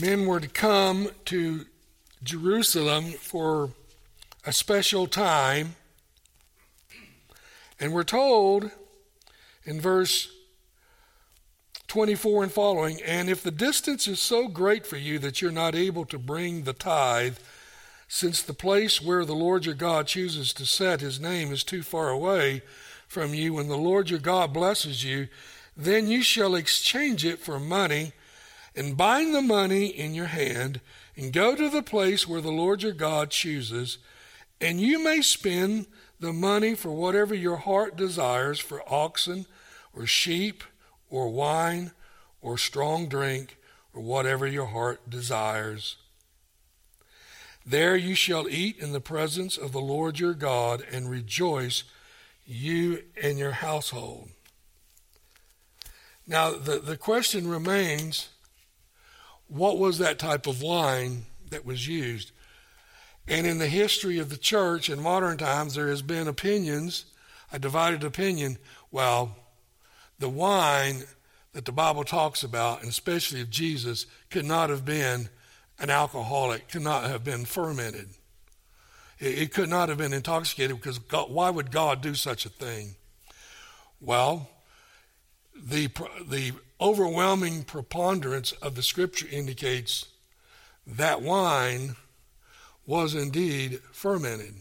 men 0.00 0.26
were 0.26 0.40
to 0.40 0.48
come 0.48 1.10
to 1.26 1.64
Jerusalem 2.24 3.12
for 3.12 3.70
a 4.44 4.52
special 4.52 5.06
time. 5.06 5.76
And 7.78 7.92
we're 7.92 8.02
told 8.02 8.72
in 9.64 9.80
verse 9.80 10.28
24 11.86 12.42
and 12.42 12.52
following, 12.52 13.00
and 13.00 13.30
if 13.30 13.44
the 13.44 13.52
distance 13.52 14.08
is 14.08 14.18
so 14.18 14.48
great 14.48 14.84
for 14.88 14.96
you 14.96 15.20
that 15.20 15.40
you're 15.40 15.52
not 15.52 15.76
able 15.76 16.04
to 16.06 16.18
bring 16.18 16.64
the 16.64 16.72
tithe, 16.72 17.36
since 18.08 18.42
the 18.42 18.52
place 18.52 19.00
where 19.00 19.24
the 19.24 19.36
Lord 19.36 19.66
your 19.66 19.76
God 19.76 20.08
chooses 20.08 20.52
to 20.54 20.66
set 20.66 21.00
his 21.00 21.20
name 21.20 21.52
is 21.52 21.62
too 21.62 21.84
far 21.84 22.08
away 22.08 22.62
from 23.06 23.34
you, 23.34 23.54
when 23.54 23.68
the 23.68 23.78
Lord 23.78 24.10
your 24.10 24.18
God 24.18 24.52
blesses 24.52 25.04
you, 25.04 25.28
then 25.76 26.08
you 26.08 26.22
shall 26.22 26.54
exchange 26.54 27.24
it 27.24 27.38
for 27.38 27.60
money 27.60 28.12
and 28.74 28.96
bind 28.96 29.34
the 29.34 29.42
money 29.42 29.86
in 29.86 30.14
your 30.14 30.26
hand 30.26 30.80
and 31.16 31.32
go 31.32 31.54
to 31.54 31.68
the 31.68 31.82
place 31.82 32.26
where 32.26 32.40
the 32.40 32.50
Lord 32.50 32.82
your 32.82 32.92
God 32.92 33.30
chooses, 33.30 33.98
and 34.60 34.80
you 34.80 35.02
may 35.02 35.20
spend 35.20 35.86
the 36.20 36.32
money 36.32 36.74
for 36.74 36.90
whatever 36.90 37.34
your 37.34 37.56
heart 37.56 37.96
desires 37.96 38.58
for 38.58 38.82
oxen 38.92 39.46
or 39.94 40.06
sheep 40.06 40.64
or 41.10 41.28
wine 41.28 41.92
or 42.40 42.56
strong 42.56 43.08
drink 43.08 43.56
or 43.92 44.02
whatever 44.02 44.46
your 44.46 44.66
heart 44.66 45.08
desires. 45.08 45.96
There 47.64 47.96
you 47.96 48.14
shall 48.14 48.48
eat 48.48 48.78
in 48.78 48.92
the 48.92 49.00
presence 49.00 49.56
of 49.56 49.72
the 49.72 49.80
Lord 49.80 50.18
your 50.18 50.34
God 50.34 50.84
and 50.90 51.10
rejoice, 51.10 51.84
you 52.46 53.02
and 53.20 53.38
your 53.38 53.52
household. 53.52 54.30
Now, 56.26 56.50
the, 56.52 56.78
the 56.78 56.96
question 56.96 57.48
remains 57.48 58.28
what 59.48 59.78
was 59.78 59.98
that 59.98 60.18
type 60.18 60.46
of 60.46 60.62
wine 60.62 61.26
that 61.50 61.64
was 61.64 61.86
used? 61.86 62.32
And 63.28 63.46
in 63.46 63.58
the 63.58 63.68
history 63.68 64.18
of 64.18 64.30
the 64.30 64.36
church 64.36 64.88
in 64.88 65.00
modern 65.00 65.38
times, 65.38 65.74
there 65.74 65.88
has 65.88 66.02
been 66.02 66.28
opinions, 66.28 67.06
a 67.52 67.58
divided 67.58 68.04
opinion. 68.04 68.58
Well, 68.90 69.36
the 70.18 70.28
wine 70.28 71.04
that 71.52 71.64
the 71.64 71.72
Bible 71.72 72.04
talks 72.04 72.42
about, 72.42 72.80
and 72.80 72.90
especially 72.90 73.40
of 73.40 73.50
Jesus, 73.50 74.06
could 74.30 74.44
not 74.44 74.70
have 74.70 74.84
been 74.84 75.28
an 75.78 75.90
alcoholic, 75.90 76.68
could 76.68 76.82
not 76.82 77.04
have 77.04 77.24
been 77.24 77.44
fermented. 77.44 78.08
It, 79.18 79.38
it 79.38 79.54
could 79.54 79.68
not 79.68 79.88
have 79.88 79.98
been 79.98 80.12
intoxicated 80.12 80.76
because 80.76 80.98
God, 80.98 81.30
why 81.30 81.50
would 81.50 81.70
God 81.70 82.00
do 82.00 82.14
such 82.14 82.46
a 82.46 82.50
thing? 82.50 82.96
Well, 84.00 84.48
the, 85.62 85.88
the 86.28 86.52
overwhelming 86.80 87.64
preponderance 87.64 88.52
of 88.52 88.74
the 88.74 88.82
scripture 88.82 89.26
indicates 89.30 90.06
that 90.86 91.22
wine 91.22 91.96
was 92.86 93.14
indeed 93.14 93.80
fermented. 93.92 94.54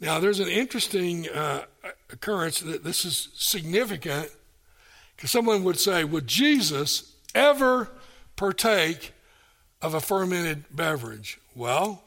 Now, 0.00 0.18
there's 0.18 0.40
an 0.40 0.48
interesting 0.48 1.28
uh, 1.28 1.64
occurrence 2.10 2.60
that 2.60 2.82
this 2.82 3.04
is 3.04 3.28
significant 3.34 4.30
because 5.14 5.30
someone 5.30 5.62
would 5.62 5.78
say, 5.78 6.02
Would 6.02 6.26
Jesus 6.26 7.14
ever 7.34 7.88
partake 8.34 9.12
of 9.80 9.94
a 9.94 10.00
fermented 10.00 10.64
beverage? 10.74 11.38
Well, 11.54 12.02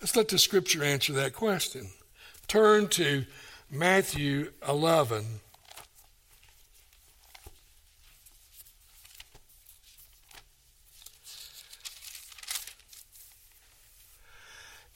let's 0.00 0.14
let 0.14 0.28
the 0.28 0.38
scripture 0.38 0.84
answer 0.84 1.12
that 1.14 1.32
question. 1.32 1.88
Turn 2.46 2.86
to 2.88 3.24
Matthew 3.70 4.52
11. 4.68 5.24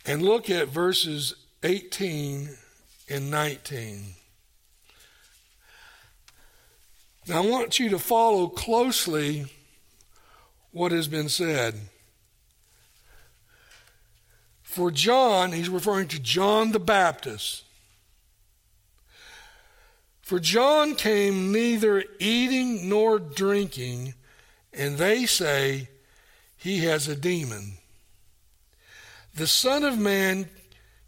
And 0.07 0.23
look 0.23 0.51
at 0.51 0.69
verses 0.69 1.35
18 1.63 2.51
and 3.09 3.31
19. 3.31 4.15
Now, 7.27 7.43
I 7.43 7.47
want 7.47 7.79
you 7.79 7.89
to 7.91 7.99
follow 7.99 8.49
closely 8.49 9.47
what 10.73 10.93
has 10.93 11.09
been 11.09 11.29
said. 11.29 11.75
For 14.63 14.91
John, 14.91 15.53
he's 15.53 15.69
referring 15.69 16.09
to 16.09 16.21
John 16.21 16.73
the 16.73 16.81
Baptist. 16.81 17.63
For 20.21 20.41
John 20.41 20.97
came 20.97 21.53
neither 21.53 22.05
eating 22.19 22.89
nor 22.89 23.19
drinking, 23.19 24.15
and 24.73 24.99
they 24.99 25.27
say 25.27 25.89
he 26.57 26.81
has 26.85 27.09
a 27.09 27.15
demon. 27.15 27.79
The 29.35 29.47
Son 29.49 29.83
of 29.83 29.99
Man 29.99 30.49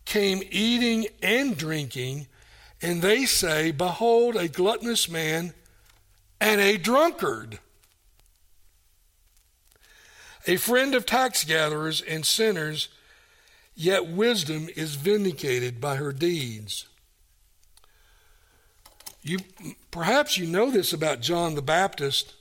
came 0.05 0.43
eating 0.51 1.07
and 1.23 1.57
drinking, 1.57 2.27
and 2.83 3.01
they 3.01 3.25
say, 3.25 3.71
Behold, 3.71 4.37
a 4.37 4.49
gluttonous 4.49 5.09
man 5.09 5.55
and 6.41 6.61
a 6.61 6.77
drunkard, 6.77 7.61
a 10.47 10.57
friend 10.57 10.95
of 10.95 11.07
tax 11.07 11.45
gatherers 11.45 12.01
and 12.01 12.27
sinners, 12.27 12.89
yet 13.75 14.07
wisdom 14.07 14.69
is 14.75 14.95
vindicated 14.95 15.81
by 15.81 15.97
her 15.97 16.13
deeds. 16.13 16.87
You, 19.23 19.39
perhaps 19.91 20.39
you 20.39 20.47
know 20.47 20.71
this 20.71 20.93
about 20.93 21.21
John 21.21 21.57
the 21.57 21.63
Baptist. 21.63 22.35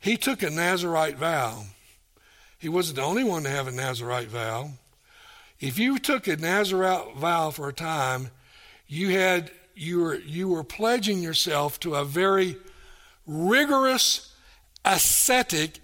He 0.00 0.16
took 0.16 0.42
a 0.42 0.50
Nazarite 0.50 1.16
vow. 1.16 1.64
He 2.58 2.68
wasn't 2.68 2.96
the 2.96 3.02
only 3.02 3.24
one 3.24 3.44
to 3.44 3.50
have 3.50 3.68
a 3.68 3.72
Nazarite 3.72 4.28
vow. 4.28 4.70
If 5.60 5.78
you 5.78 5.98
took 5.98 6.26
a 6.26 6.36
Nazarite 6.36 7.16
vow 7.16 7.50
for 7.50 7.68
a 7.68 7.72
time, 7.72 8.30
you 8.86 9.10
had 9.10 9.50
you 9.74 10.00
were 10.00 10.16
you 10.16 10.48
were 10.48 10.64
pledging 10.64 11.22
yourself 11.22 11.78
to 11.80 11.94
a 11.94 12.04
very 12.04 12.56
rigorous 13.26 14.32
ascetic 14.84 15.80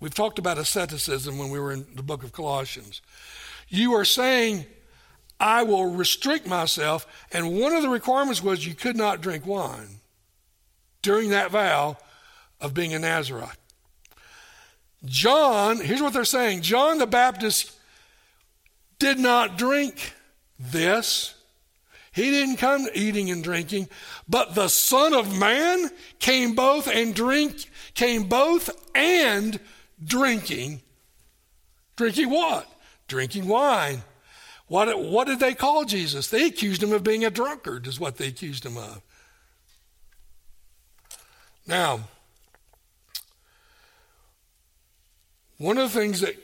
we've 0.00 0.14
talked 0.14 0.38
about 0.38 0.58
asceticism 0.58 1.38
when 1.38 1.50
we 1.50 1.58
were 1.58 1.72
in 1.72 1.86
the 1.94 2.02
book 2.02 2.22
of 2.22 2.32
Colossians. 2.32 3.00
You 3.68 3.94
are 3.94 4.04
saying 4.04 4.66
I 5.40 5.62
will 5.62 5.86
restrict 5.86 6.46
myself. 6.46 7.06
And 7.32 7.58
one 7.58 7.72
of 7.72 7.82
the 7.82 7.88
requirements 7.88 8.42
was 8.42 8.66
you 8.66 8.74
could 8.74 8.96
not 8.96 9.20
drink 9.20 9.46
wine 9.46 10.00
during 11.02 11.30
that 11.30 11.50
vow 11.50 11.96
of 12.60 12.74
being 12.74 12.94
a 12.94 12.98
Nazarite. 12.98 13.58
John, 15.04 15.78
here's 15.78 16.02
what 16.02 16.12
they're 16.12 16.24
saying 16.24 16.62
John 16.62 16.98
the 16.98 17.06
Baptist 17.06 17.72
did 18.98 19.18
not 19.18 19.58
drink 19.58 20.12
this. 20.58 21.34
He 22.12 22.30
didn't 22.30 22.56
come 22.56 22.86
eating 22.94 23.30
and 23.30 23.42
drinking, 23.42 23.88
but 24.28 24.54
the 24.54 24.68
Son 24.68 25.12
of 25.12 25.36
Man 25.36 25.90
came 26.20 26.54
both 26.54 26.86
and 26.86 27.12
drink, 27.12 27.68
came 27.94 28.24
both 28.24 28.70
and 28.94 29.58
drinking. 30.02 30.80
Drinking 31.96 32.30
what? 32.30 32.68
Drinking 33.08 33.48
wine. 33.48 34.02
What, 34.68 34.98
what 34.98 35.26
did 35.26 35.40
they 35.40 35.54
call 35.54 35.84
Jesus? 35.84 36.28
They 36.28 36.46
accused 36.46 36.82
him 36.82 36.92
of 36.92 37.02
being 37.02 37.24
a 37.24 37.30
drunkard, 37.30 37.86
is 37.86 38.00
what 38.00 38.16
they 38.16 38.28
accused 38.28 38.64
him 38.64 38.76
of. 38.76 39.02
Now, 41.66 42.00
one 45.58 45.78
of 45.78 45.92
the 45.92 45.98
things 45.98 46.20
that 46.20 46.36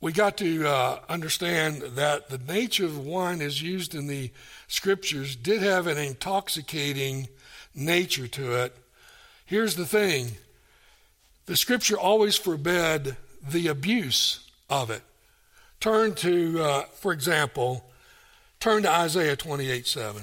we 0.00 0.12
got 0.12 0.36
to 0.38 0.66
uh, 0.66 1.00
understand 1.08 1.82
that 1.82 2.28
the 2.28 2.38
nature 2.38 2.84
of 2.84 2.98
wine 2.98 3.40
is 3.40 3.60
used 3.62 3.94
in 3.94 4.06
the 4.06 4.30
scriptures 4.68 5.34
did 5.34 5.62
have 5.62 5.86
an 5.86 5.98
intoxicating 5.98 7.28
nature 7.74 8.28
to 8.28 8.54
it. 8.62 8.76
Here's 9.44 9.76
the 9.76 9.86
thing 9.86 10.32
the 11.46 11.56
scripture 11.56 11.98
always 11.98 12.36
forbade 12.36 13.16
the 13.42 13.68
abuse 13.68 14.46
of 14.68 14.90
it. 14.90 15.02
Turn 15.80 16.14
to, 16.16 16.62
uh, 16.62 16.82
for 16.94 17.12
example, 17.12 17.84
turn 18.60 18.82
to 18.82 18.90
Isaiah 18.90 19.36
28 19.36 19.86
7. 19.86 20.22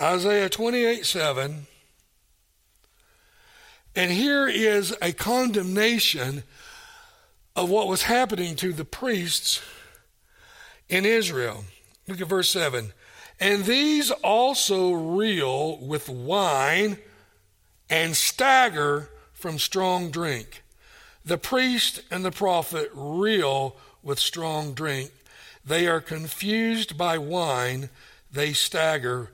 Isaiah 0.00 0.48
28 0.48 1.04
7. 1.04 1.66
And 3.94 4.10
here 4.10 4.48
is 4.48 4.96
a 5.02 5.12
condemnation 5.12 6.44
of 7.54 7.68
what 7.68 7.88
was 7.88 8.04
happening 8.04 8.56
to 8.56 8.72
the 8.72 8.84
priests 8.84 9.60
in 10.88 11.04
Israel. 11.04 11.64
Look 12.08 12.20
at 12.20 12.28
verse 12.28 12.48
7. 12.48 12.92
And 13.40 13.64
these 13.64 14.10
also 14.10 14.92
reel 14.92 15.78
with 15.78 16.08
wine 16.08 16.98
and 17.90 18.16
stagger 18.16 19.10
from 19.34 19.58
strong 19.58 20.10
drink. 20.10 20.62
The 21.24 21.38
priest 21.38 22.02
and 22.10 22.24
the 22.24 22.30
prophet 22.30 22.90
reel 22.94 23.76
with 24.02 24.18
strong 24.18 24.72
drink. 24.72 25.10
They 25.64 25.86
are 25.86 26.00
confused 26.00 26.96
by 26.96 27.18
wine. 27.18 27.90
They 28.32 28.52
stagger 28.54 29.30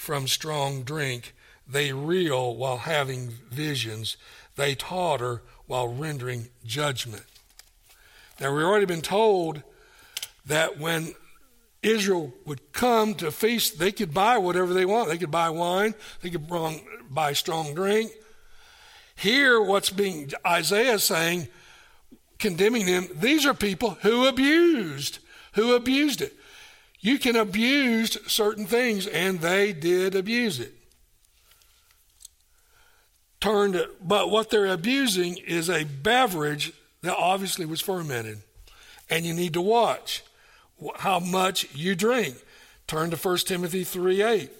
from 0.00 0.26
strong 0.26 0.82
drink. 0.82 1.34
They 1.68 1.92
reel 1.92 2.56
while 2.56 2.78
having 2.78 3.28
visions. 3.50 4.16
They 4.56 4.74
totter 4.74 5.42
while 5.66 5.88
rendering 5.88 6.48
judgment. 6.64 7.24
Now, 8.40 8.54
we've 8.54 8.64
already 8.64 8.86
been 8.86 9.02
told 9.02 9.62
that 10.46 10.78
when 10.78 11.14
Israel 11.82 12.32
would 12.46 12.72
come 12.72 13.14
to 13.16 13.30
feast, 13.30 13.78
they 13.78 13.92
could 13.92 14.14
buy 14.14 14.38
whatever 14.38 14.72
they 14.72 14.86
want. 14.86 15.10
They 15.10 15.18
could 15.18 15.30
buy 15.30 15.50
wine, 15.50 15.94
they 16.22 16.30
could 16.30 16.48
buy 17.10 17.34
strong 17.34 17.74
drink. 17.74 18.10
Here, 19.14 19.60
what's 19.60 19.90
being 19.90 20.32
Isaiah 20.46 20.98
saying, 20.98 21.48
condemning 22.38 22.86
them, 22.86 23.06
these 23.14 23.44
are 23.44 23.52
people 23.52 23.98
who 24.00 24.26
abused, 24.26 25.18
who 25.52 25.74
abused 25.74 26.22
it. 26.22 26.34
You 27.00 27.18
can 27.18 27.36
abuse 27.36 28.18
certain 28.30 28.66
things, 28.66 29.06
and 29.06 29.40
they 29.40 29.72
did 29.72 30.14
abuse 30.14 30.60
it. 30.60 30.74
Turned, 33.40 33.82
but 34.02 34.30
what 34.30 34.50
they're 34.50 34.66
abusing 34.66 35.38
is 35.38 35.70
a 35.70 35.84
beverage 35.84 36.74
that 37.00 37.16
obviously 37.16 37.64
was 37.64 37.80
fermented, 37.80 38.42
and 39.08 39.24
you 39.24 39.32
need 39.32 39.54
to 39.54 39.62
watch 39.62 40.22
how 40.96 41.18
much 41.20 41.74
you 41.74 41.94
drink. 41.94 42.36
Turn 42.86 43.10
to 43.10 43.16
1 43.16 43.38
Timothy 43.38 43.84
3 43.84 44.22
8. 44.22 44.59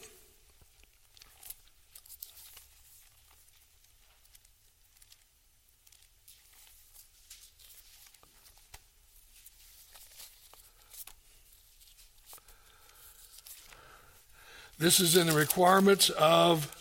This 14.80 14.98
is 14.98 15.14
in 15.14 15.26
the 15.26 15.34
requirements 15.34 16.08
of 16.08 16.74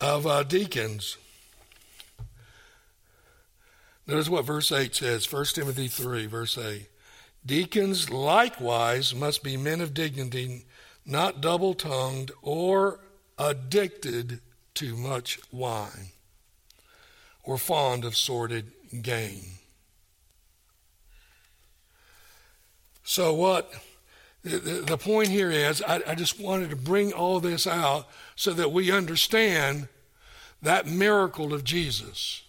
of 0.00 0.24
uh, 0.28 0.44
deacons. 0.44 1.16
Notice 4.06 4.28
what 4.28 4.44
verse 4.44 4.70
8 4.70 4.94
says 4.94 5.30
1 5.30 5.44
Timothy 5.46 5.88
3, 5.88 6.26
verse 6.26 6.56
8. 6.56 6.86
Deacons 7.44 8.10
likewise 8.10 9.12
must 9.12 9.42
be 9.42 9.56
men 9.56 9.80
of 9.80 9.92
dignity, 9.92 10.64
not 11.04 11.40
double 11.40 11.74
tongued 11.74 12.30
or 12.42 13.00
addicted 13.36 14.40
to 14.74 14.96
much 14.96 15.40
wine 15.50 16.12
or 17.42 17.58
fond 17.58 18.04
of 18.04 18.14
sordid 18.14 18.70
gain. 19.02 19.57
So, 23.08 23.32
what 23.32 23.72
the, 24.42 24.98
point 24.98 25.28
here 25.28 25.50
is, 25.50 25.80
I 25.80 26.14
just 26.14 26.38
wanted 26.38 26.68
to 26.68 26.76
bring 26.76 27.14
all 27.14 27.40
this 27.40 27.66
out 27.66 28.06
so 28.36 28.52
that 28.52 28.70
we 28.70 28.92
understand 28.92 29.88
that 30.60 30.86
miracle 30.86 31.54
of 31.54 31.64
Jesus. 31.64 32.42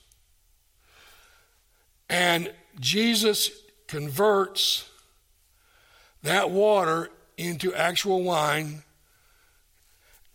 And 2.09 2.51
Jesus 2.77 3.51
converts 3.87 4.89
that 6.23 6.51
water 6.51 7.09
into 7.37 7.73
actual 7.73 8.21
wine. 8.23 8.83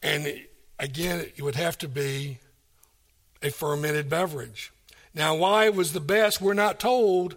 And 0.03 0.41
again, 0.79 1.27
it 1.37 1.43
would 1.43 1.57
have 1.57 1.77
to 1.79 1.87
be 1.87 2.39
a 3.43 3.51
fermented 3.51 4.09
beverage. 4.09 4.73
Now, 5.13 5.35
why 5.35 5.67
it 5.67 5.75
was 5.75 5.93
the 5.93 6.01
best, 6.01 6.41
we're 6.41 6.55
not 6.55 6.81
told 6.81 7.37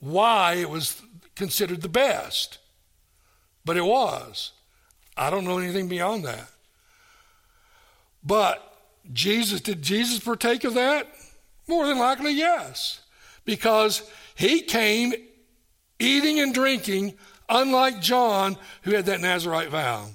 why 0.00 0.54
it 0.54 0.68
was 0.68 1.00
considered 1.38 1.80
the 1.80 1.88
best, 1.88 2.58
but 3.64 3.78
it 3.78 3.84
was. 3.84 4.52
I 5.16 5.30
don't 5.30 5.44
know 5.44 5.58
anything 5.58 5.88
beyond 5.88 6.24
that. 6.26 6.48
But 8.22 8.62
Jesus, 9.10 9.62
did 9.62 9.80
Jesus 9.80 10.18
partake 10.18 10.64
of 10.64 10.74
that? 10.74 11.08
More 11.66 11.86
than 11.86 11.98
likely, 11.98 12.32
yes 12.32 13.00
because 13.48 14.02
he 14.34 14.60
came 14.60 15.14
eating 15.98 16.38
and 16.38 16.52
drinking 16.52 17.14
unlike 17.48 17.98
John, 17.98 18.58
who 18.82 18.90
had 18.90 19.06
that 19.06 19.22
Nazarite 19.22 19.70
vow. 19.70 20.10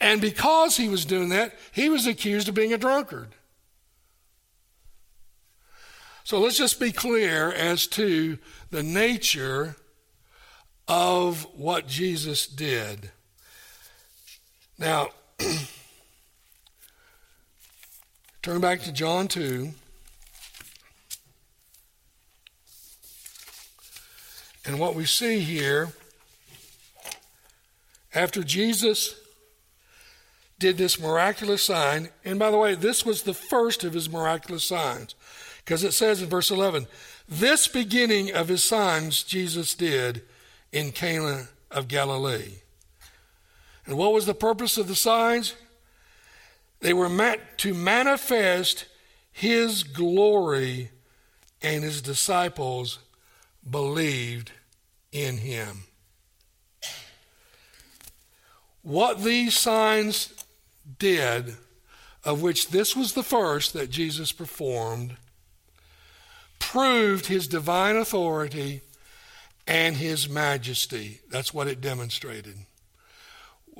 And 0.00 0.22
because 0.22 0.78
he 0.78 0.88
was 0.88 1.04
doing 1.04 1.28
that, 1.28 1.54
he 1.70 1.90
was 1.90 2.06
accused 2.06 2.48
of 2.48 2.54
being 2.54 2.72
a 2.72 2.78
drunkard. 2.78 3.34
So 6.24 6.40
let's 6.40 6.56
just 6.56 6.80
be 6.80 6.92
clear 6.92 7.52
as 7.52 7.86
to 7.88 8.38
the 8.70 8.82
nature 8.82 9.76
of 10.86 11.46
what 11.56 11.86
Jesus 11.86 12.46
did. 12.46 13.10
Now, 14.78 15.08
turn 18.42 18.60
back 18.60 18.80
to 18.82 18.92
John 18.92 19.28
2. 19.28 19.70
And 24.66 24.78
what 24.78 24.94
we 24.94 25.04
see 25.04 25.40
here, 25.40 25.92
after 28.14 28.42
Jesus 28.42 29.14
did 30.58 30.78
this 30.78 30.98
miraculous 30.98 31.62
sign, 31.62 32.08
and 32.24 32.38
by 32.38 32.50
the 32.50 32.56
way, 32.56 32.74
this 32.74 33.04
was 33.04 33.22
the 33.22 33.34
first 33.34 33.84
of 33.84 33.92
his 33.92 34.08
miraculous 34.08 34.64
signs, 34.64 35.14
because 35.58 35.84
it 35.84 35.92
says 35.92 36.22
in 36.22 36.30
verse 36.30 36.50
11, 36.50 36.86
this 37.28 37.68
beginning 37.68 38.32
of 38.32 38.48
his 38.48 38.62
signs 38.62 39.22
Jesus 39.22 39.74
did 39.74 40.22
in 40.74 40.90
Cana 40.90 41.46
of 41.70 41.86
Galilee. 41.86 42.56
And 43.86 43.96
what 43.96 44.12
was 44.12 44.26
the 44.26 44.34
purpose 44.34 44.76
of 44.76 44.88
the 44.88 44.96
signs? 44.96 45.54
They 46.80 46.92
were 46.92 47.08
meant 47.08 47.40
to 47.58 47.72
manifest 47.72 48.86
his 49.30 49.84
glory, 49.84 50.90
and 51.62 51.84
his 51.84 52.02
disciples 52.02 52.98
believed 53.68 54.50
in 55.12 55.38
him. 55.38 55.84
What 58.82 59.22
these 59.22 59.56
signs 59.56 60.34
did, 60.98 61.54
of 62.24 62.42
which 62.42 62.70
this 62.70 62.96
was 62.96 63.12
the 63.12 63.22
first 63.22 63.74
that 63.74 63.90
Jesus 63.90 64.32
performed, 64.32 65.16
proved 66.58 67.26
his 67.26 67.46
divine 67.46 67.94
authority 67.94 68.80
and 69.66 69.96
his 69.96 70.28
majesty. 70.28 71.20
That's 71.30 71.54
what 71.54 71.68
it 71.68 71.80
demonstrated. 71.80 72.56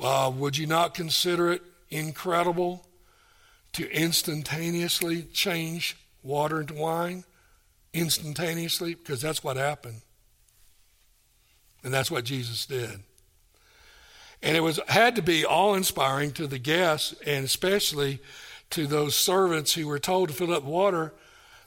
Uh, 0.01 0.32
would 0.35 0.57
you 0.57 0.66
not 0.66 0.95
consider 0.95 1.53
it 1.53 1.62
incredible 1.91 2.87
to 3.72 3.91
instantaneously 3.91 5.22
change 5.32 5.97
water 6.22 6.61
into 6.61 6.74
wine? 6.74 7.24
Instantaneously? 7.93 8.95
Because 8.95 9.20
that's 9.20 9.45
what 9.45 9.57
happened. 9.57 10.01
And 11.82 11.93
that's 11.93 12.11
what 12.11 12.24
Jesus 12.24 12.66
did. 12.66 13.01
And 14.43 14.57
it 14.57 14.61
was 14.61 14.80
had 14.89 15.16
to 15.16 15.22
be 15.22 15.45
awe-inspiring 15.45 16.32
to 16.32 16.47
the 16.47 16.59
guests 16.59 17.14
and 17.26 17.45
especially 17.45 18.20
to 18.70 18.87
those 18.87 19.14
servants 19.14 19.74
who 19.74 19.87
were 19.87 19.99
told 19.99 20.28
to 20.28 20.35
fill 20.35 20.53
up 20.53 20.64
water. 20.64 21.12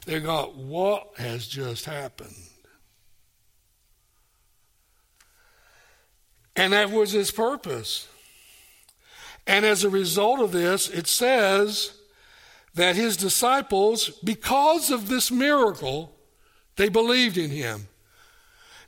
They 0.06 0.20
got, 0.20 0.56
what 0.56 1.12
has 1.18 1.46
just 1.46 1.84
happened? 1.84 2.34
And 6.58 6.72
that 6.72 6.90
was 6.90 7.12
his 7.12 7.30
purpose. 7.30 8.08
And 9.46 9.64
as 9.64 9.84
a 9.84 9.88
result 9.88 10.40
of 10.40 10.50
this, 10.50 10.90
it 10.90 11.06
says 11.06 11.92
that 12.74 12.96
his 12.96 13.16
disciples, 13.16 14.10
because 14.24 14.90
of 14.90 15.08
this 15.08 15.30
miracle, 15.30 16.14
they 16.74 16.88
believed 16.88 17.38
in 17.38 17.50
him. 17.50 17.86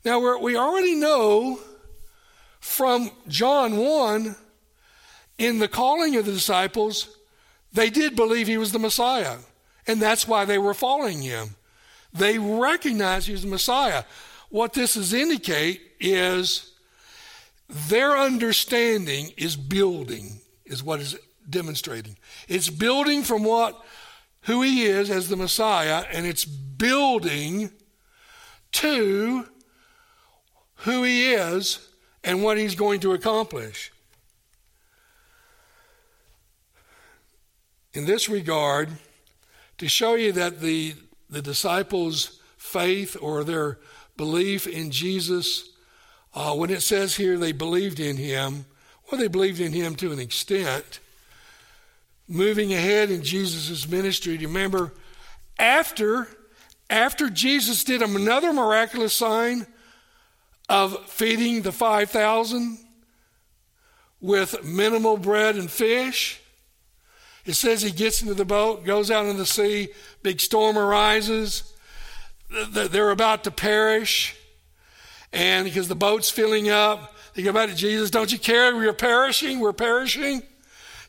Now, 0.05 0.37
we 0.39 0.57
already 0.57 0.97
know 0.97 1.61
from 2.59 3.13
John 3.29 3.77
1, 3.77 4.35
in 5.39 5.59
the 5.61 5.69
calling 5.69 6.17
of 6.17 6.27
the 6.27 6.33
disciples, 6.33 7.17
they 7.73 7.89
did 7.89 8.17
believe 8.17 8.49
he 8.49 8.59
was 8.59 8.73
the 8.73 8.79
Messiah. 8.81 9.37
And 9.87 10.03
that's 10.03 10.27
why 10.27 10.45
they 10.45 10.59
were 10.59 10.75
following 10.75 11.23
him. 11.23 11.55
They 12.13 12.37
recognized 12.39 13.27
he 13.27 13.33
was 13.33 13.43
the 13.43 13.49
Messiah. 13.49 14.03
What 14.49 14.73
this 14.73 14.97
is 14.97 15.15
indicate 15.15 15.81
is 16.01 16.70
their 17.71 18.17
understanding 18.17 19.33
is 19.37 19.57
building, 19.57 20.41
is 20.65 20.83
what 20.83 21.01
is 21.01 21.17
demonstrating. 21.49 22.17
It's 22.49 22.71
building 22.71 23.23
from 23.23 23.45
what 23.45 23.81
who 24.43 24.63
he 24.63 24.85
is 24.85 25.11
as 25.11 25.29
the 25.29 25.37
Messiah, 25.37 26.05
and 26.13 26.27
it's 26.27 26.45
building 26.45 27.71
to 28.73 29.47
who 30.77 31.03
he 31.03 31.33
is 31.33 31.89
and 32.25 32.43
what 32.43 32.59
he's 32.59 32.75
going 32.75 33.01
to 33.01 33.13
accomplish. 33.13 33.93
In 37.93 38.07
this 38.07 38.29
regard, 38.29 38.89
to 39.79 39.89
show 39.89 40.15
you 40.15 40.33
that 40.33 40.61
the, 40.61 40.95
the 41.29 41.43
disciples' 41.43 42.41
faith 42.57 43.17
or 43.21 43.43
their 43.43 43.79
belief 44.17 44.67
in 44.67 44.91
Jesus 44.91 45.71
uh, 46.35 46.55
when 46.55 46.71
it 46.71 46.83
says 46.83 47.17
here 47.17 47.37
they 47.37 47.53
believed 47.53 48.01
in 48.01 48.17
him, 48.17 48.67
well, 49.11 49.21
they 49.21 49.29
believed 49.29 49.61
in 49.61 49.73
him 49.73 49.97
to 49.97 50.13
an 50.13 50.19
extent. 50.21 51.01
Moving 52.29 52.73
ahead 52.73 53.11
in 53.11 53.23
Jesus' 53.25 53.89
ministry, 53.89 54.37
remember 54.39 54.93
after, 55.59 56.29
after 56.89 57.29
Jesus 57.29 57.83
did 57.83 58.03
another 58.03 58.53
miraculous 58.53 59.13
sign 59.13 59.67
of 60.69 61.05
feeding 61.07 61.63
the 61.63 61.73
5,000 61.73 62.79
with 64.21 64.65
minimal 64.65 65.17
bread 65.17 65.57
and 65.57 65.69
fish? 65.69 66.41
It 67.45 67.55
says 67.55 67.83
he 67.83 67.91
gets 67.91 68.23
into 68.23 68.35
the 68.35 68.45
boat, 68.45 68.85
goes 68.85 69.11
out 69.11 69.27
in 69.27 69.37
the 69.37 69.47
sea, 69.47 69.89
big 70.23 70.41
storm 70.41 70.79
arises, 70.79 71.65
they're 72.71 73.11
about 73.11 73.45
to 73.45 73.51
perish. 73.51 74.37
And 75.33 75.65
because 75.65 75.89
the 75.89 75.95
boat's 75.95 76.31
filling 76.31 76.69
up, 76.69 77.15
they 77.35 77.43
go 77.43 77.53
back 77.53 77.69
to 77.69 77.75
Jesus, 77.75 78.11
Don't 78.11 78.33
you 78.33 78.39
care? 78.39 78.75
We're 78.75 78.93
perishing. 78.93 79.61
We're 79.61 79.73
perishing. 79.73 80.43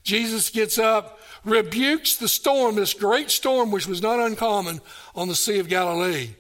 Jesus 0.04 0.50
gets 0.50 0.78
up, 0.78 1.20
rebukes 1.44 2.16
the 2.16 2.28
storm, 2.28 2.76
this 2.76 2.94
great 2.94 3.30
storm, 3.30 3.72
which 3.72 3.88
was 3.88 4.02
not 4.02 4.20
uncommon 4.20 4.82
on 5.16 5.28
the 5.28 5.36
Sea 5.36 5.60
of 5.60 5.70
Galilee. 5.70 6.32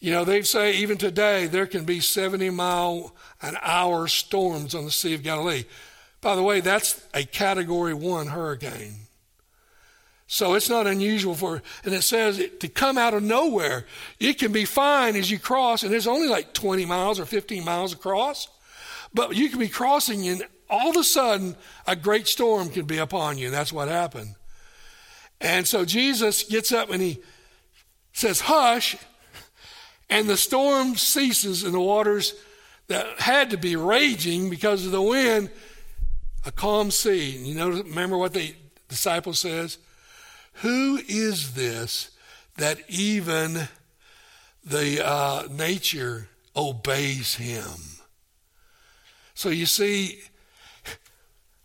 You 0.00 0.12
know, 0.12 0.24
they 0.24 0.42
say 0.42 0.76
even 0.76 0.98
today 0.98 1.46
there 1.46 1.66
can 1.66 1.84
be 1.84 2.00
70 2.00 2.50
mile 2.50 3.14
an 3.40 3.56
hour 3.62 4.06
storms 4.06 4.74
on 4.74 4.84
the 4.84 4.90
Sea 4.90 5.14
of 5.14 5.22
Galilee. 5.22 5.64
By 6.20 6.36
the 6.36 6.42
way, 6.42 6.60
that's 6.60 7.04
a 7.14 7.24
category 7.24 7.94
one 7.94 8.28
hurricane. 8.28 9.03
So 10.26 10.54
it's 10.54 10.70
not 10.70 10.86
unusual 10.86 11.34
for, 11.34 11.62
and 11.84 11.94
it 11.94 12.02
says 12.02 12.38
it, 12.38 12.60
to 12.60 12.68
come 12.68 12.96
out 12.96 13.14
of 13.14 13.22
nowhere. 13.22 13.84
It 14.18 14.38
can 14.38 14.52
be 14.52 14.64
fine 14.64 15.16
as 15.16 15.30
you 15.30 15.38
cross, 15.38 15.82
and 15.82 15.94
it's 15.94 16.06
only 16.06 16.28
like 16.28 16.54
20 16.54 16.86
miles 16.86 17.20
or 17.20 17.26
15 17.26 17.64
miles 17.64 17.92
across. 17.92 18.48
But 19.12 19.36
you 19.36 19.50
can 19.50 19.58
be 19.58 19.68
crossing, 19.68 20.26
and 20.26 20.44
all 20.70 20.90
of 20.90 20.96
a 20.96 21.04
sudden, 21.04 21.56
a 21.86 21.94
great 21.94 22.26
storm 22.26 22.70
can 22.70 22.86
be 22.86 22.98
upon 22.98 23.38
you, 23.38 23.46
and 23.46 23.54
that's 23.54 23.72
what 23.72 23.88
happened. 23.88 24.34
And 25.40 25.66
so 25.66 25.84
Jesus 25.84 26.42
gets 26.44 26.72
up 26.72 26.90
and 26.90 27.02
he 27.02 27.20
says, 28.12 28.40
Hush, 28.40 28.96
and 30.08 30.28
the 30.28 30.36
storm 30.36 30.96
ceases, 30.96 31.64
and 31.64 31.74
the 31.74 31.80
waters 31.80 32.34
that 32.88 33.20
had 33.20 33.50
to 33.50 33.56
be 33.56 33.76
raging 33.76 34.50
because 34.50 34.86
of 34.86 34.92
the 34.92 35.02
wind, 35.02 35.50
a 36.46 36.52
calm 36.52 36.90
sea. 36.90 37.36
And 37.36 37.46
you 37.46 37.54
know, 37.54 37.70
remember 37.70 38.16
what 38.16 38.32
the 38.32 38.54
disciple 38.88 39.34
says? 39.34 39.78
Who 40.62 41.00
is 41.08 41.54
this 41.54 42.10
that 42.56 42.78
even 42.88 43.68
the 44.64 45.06
uh, 45.06 45.48
nature 45.50 46.28
obeys 46.54 47.36
him? 47.36 47.94
So 49.34 49.48
you 49.48 49.66
see, 49.66 50.20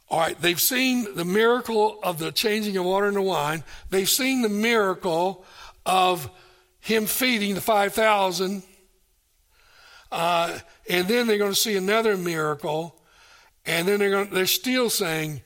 all 0.09 0.19
right, 0.19 0.39
they've 0.41 0.59
seen 0.59 1.15
the 1.15 1.25
miracle 1.25 1.99
of 2.01 2.17
the 2.17 2.31
changing 2.31 2.75
of 2.77 2.85
water 2.85 3.07
into 3.07 3.21
wine. 3.21 3.63
They've 3.91 4.09
seen 4.09 4.41
the 4.41 4.49
miracle 4.49 5.45
of 5.85 6.29
him 6.79 7.05
feeding 7.05 7.55
the 7.55 7.61
5,000. 7.61 8.63
Uh, 10.11 10.57
and 10.89 11.07
then 11.07 11.27
they're 11.27 11.37
going 11.37 11.51
to 11.51 11.59
see 11.59 11.77
another 11.77 12.17
miracle. 12.17 12.95
And 13.65 13.87
then 13.87 13.99
they're, 13.99 14.09
going, 14.09 14.29
they're 14.31 14.47
still 14.47 14.89
saying, 14.89 15.41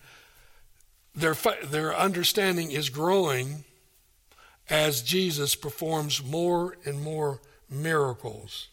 their, 1.16 1.36
their 1.64 1.95
understanding 1.95 2.72
is 2.72 2.89
growing 2.89 3.64
as 4.70 5.01
Jesus 5.01 5.55
performs 5.55 6.24
more 6.24 6.78
and 6.86 7.01
more 7.01 7.41
miracles. 7.70 8.70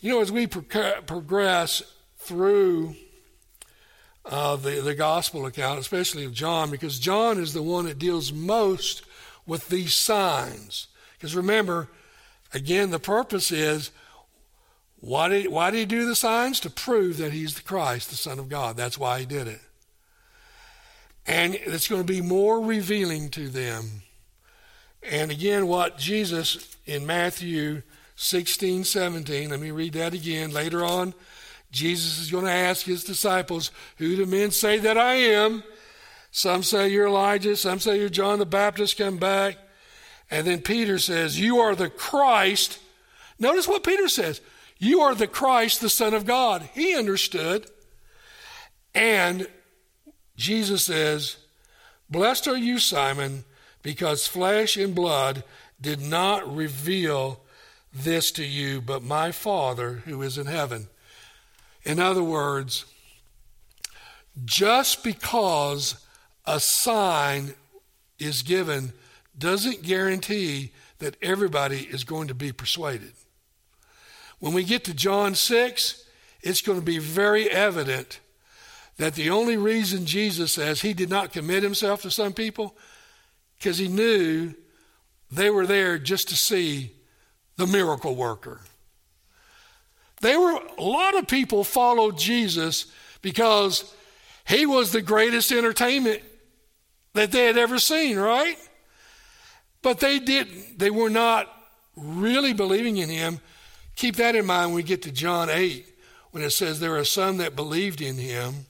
You 0.00 0.10
know, 0.10 0.20
as 0.20 0.32
we 0.32 0.46
pro- 0.46 1.00
progress 1.02 1.82
through 2.18 2.96
uh, 4.24 4.56
the, 4.56 4.80
the 4.80 4.94
gospel 4.94 5.46
account, 5.46 5.78
especially 5.78 6.24
of 6.24 6.32
John, 6.32 6.70
because 6.70 6.98
John 6.98 7.38
is 7.38 7.52
the 7.52 7.62
one 7.62 7.86
that 7.86 7.98
deals 7.98 8.32
most 8.32 9.02
with 9.46 9.68
these 9.68 9.94
signs. 9.94 10.88
Because 11.12 11.34
remember, 11.34 11.88
again, 12.52 12.90
the 12.90 12.98
purpose 12.98 13.50
is 13.50 13.90
Why 15.02 15.28
did, 15.28 15.48
why 15.48 15.72
did 15.72 15.78
he 15.78 15.84
do 15.84 16.06
the 16.06 16.14
signs? 16.14 16.60
To 16.60 16.70
prove 16.70 17.16
that 17.16 17.32
he's 17.32 17.54
the 17.54 17.62
Christ, 17.62 18.08
the 18.08 18.16
Son 18.16 18.38
of 18.38 18.48
God. 18.48 18.76
That's 18.76 18.96
why 18.96 19.18
he 19.18 19.26
did 19.26 19.48
it. 19.48 19.60
And 21.26 21.56
it's 21.56 21.88
going 21.88 22.00
to 22.00 22.06
be 22.06 22.20
more 22.20 22.60
revealing 22.60 23.28
to 23.30 23.48
them. 23.48 24.02
And 25.02 25.32
again, 25.32 25.66
what 25.66 25.98
Jesus 25.98 26.76
in 26.86 27.04
Matthew 27.04 27.82
16, 28.14 28.84
17, 28.84 29.50
let 29.50 29.58
me 29.58 29.72
read 29.72 29.94
that 29.94 30.14
again. 30.14 30.52
Later 30.52 30.84
on, 30.84 31.14
Jesus 31.72 32.20
is 32.20 32.30
going 32.30 32.44
to 32.44 32.52
ask 32.52 32.86
his 32.86 33.02
disciples, 33.02 33.72
Who 33.96 34.14
do 34.14 34.24
men 34.24 34.52
say 34.52 34.78
that 34.78 34.96
I 34.96 35.14
am? 35.14 35.64
Some 36.30 36.62
say 36.62 36.90
you're 36.90 37.08
Elijah, 37.08 37.56
some 37.56 37.80
say 37.80 37.98
you're 37.98 38.08
John 38.08 38.38
the 38.38 38.46
Baptist 38.46 38.98
come 38.98 39.16
back. 39.16 39.58
And 40.30 40.46
then 40.46 40.62
Peter 40.62 41.00
says, 41.00 41.40
You 41.40 41.58
are 41.58 41.74
the 41.74 41.90
Christ. 41.90 42.78
Notice 43.40 43.66
what 43.66 43.82
Peter 43.82 44.06
says. 44.06 44.40
You 44.82 45.02
are 45.02 45.14
the 45.14 45.28
Christ, 45.28 45.80
the 45.80 45.88
Son 45.88 46.12
of 46.12 46.26
God. 46.26 46.68
He 46.74 46.96
understood. 46.96 47.70
And 48.92 49.46
Jesus 50.34 50.82
says, 50.86 51.36
Blessed 52.10 52.48
are 52.48 52.56
you, 52.56 52.80
Simon, 52.80 53.44
because 53.84 54.26
flesh 54.26 54.76
and 54.76 54.92
blood 54.92 55.44
did 55.80 56.00
not 56.00 56.52
reveal 56.52 57.42
this 57.94 58.32
to 58.32 58.44
you, 58.44 58.80
but 58.80 59.04
my 59.04 59.30
Father 59.30 60.02
who 60.04 60.20
is 60.20 60.36
in 60.36 60.46
heaven. 60.46 60.88
In 61.84 62.00
other 62.00 62.24
words, 62.24 62.84
just 64.44 65.04
because 65.04 66.04
a 66.44 66.58
sign 66.58 67.54
is 68.18 68.42
given 68.42 68.94
doesn't 69.38 69.84
guarantee 69.84 70.72
that 70.98 71.16
everybody 71.22 71.84
is 71.84 72.02
going 72.02 72.26
to 72.26 72.34
be 72.34 72.50
persuaded. 72.50 73.12
When 74.42 74.54
we 74.54 74.64
get 74.64 74.82
to 74.86 74.92
John 74.94 75.36
6, 75.36 76.04
it's 76.40 76.62
going 76.62 76.80
to 76.80 76.84
be 76.84 76.98
very 76.98 77.48
evident 77.48 78.18
that 78.96 79.14
the 79.14 79.30
only 79.30 79.56
reason 79.56 80.04
Jesus 80.04 80.50
says 80.50 80.80
he 80.80 80.94
did 80.94 81.08
not 81.08 81.32
commit 81.32 81.62
himself 81.62 82.02
to 82.02 82.10
some 82.10 82.32
people 82.32 82.76
because 83.56 83.78
he 83.78 83.86
knew 83.86 84.52
they 85.30 85.48
were 85.48 85.64
there 85.64 85.96
just 85.96 86.28
to 86.30 86.36
see 86.36 86.90
the 87.56 87.68
miracle 87.68 88.16
worker. 88.16 88.62
They 90.22 90.36
were 90.36 90.58
a 90.76 90.82
lot 90.82 91.16
of 91.16 91.28
people 91.28 91.62
followed 91.62 92.18
Jesus 92.18 92.86
because 93.20 93.94
he 94.44 94.66
was 94.66 94.90
the 94.90 95.02
greatest 95.02 95.52
entertainment 95.52 96.20
that 97.14 97.30
they 97.30 97.46
had 97.46 97.58
ever 97.58 97.78
seen, 97.78 98.18
right? 98.18 98.58
But 99.82 100.00
they 100.00 100.18
didn't 100.18 100.80
they 100.80 100.90
were 100.90 101.10
not 101.10 101.48
really 101.96 102.52
believing 102.52 102.96
in 102.96 103.08
him. 103.08 103.38
Keep 103.96 104.16
that 104.16 104.34
in 104.34 104.46
mind 104.46 104.68
when 104.68 104.76
we 104.76 104.82
get 104.82 105.02
to 105.02 105.12
John 105.12 105.48
8 105.50 105.86
when 106.32 106.42
it 106.42 106.50
says 106.50 106.80
there 106.80 106.96
are 106.96 107.04
some 107.04 107.36
that 107.36 107.54
believed 107.54 108.00
in 108.00 108.16
him 108.16 108.66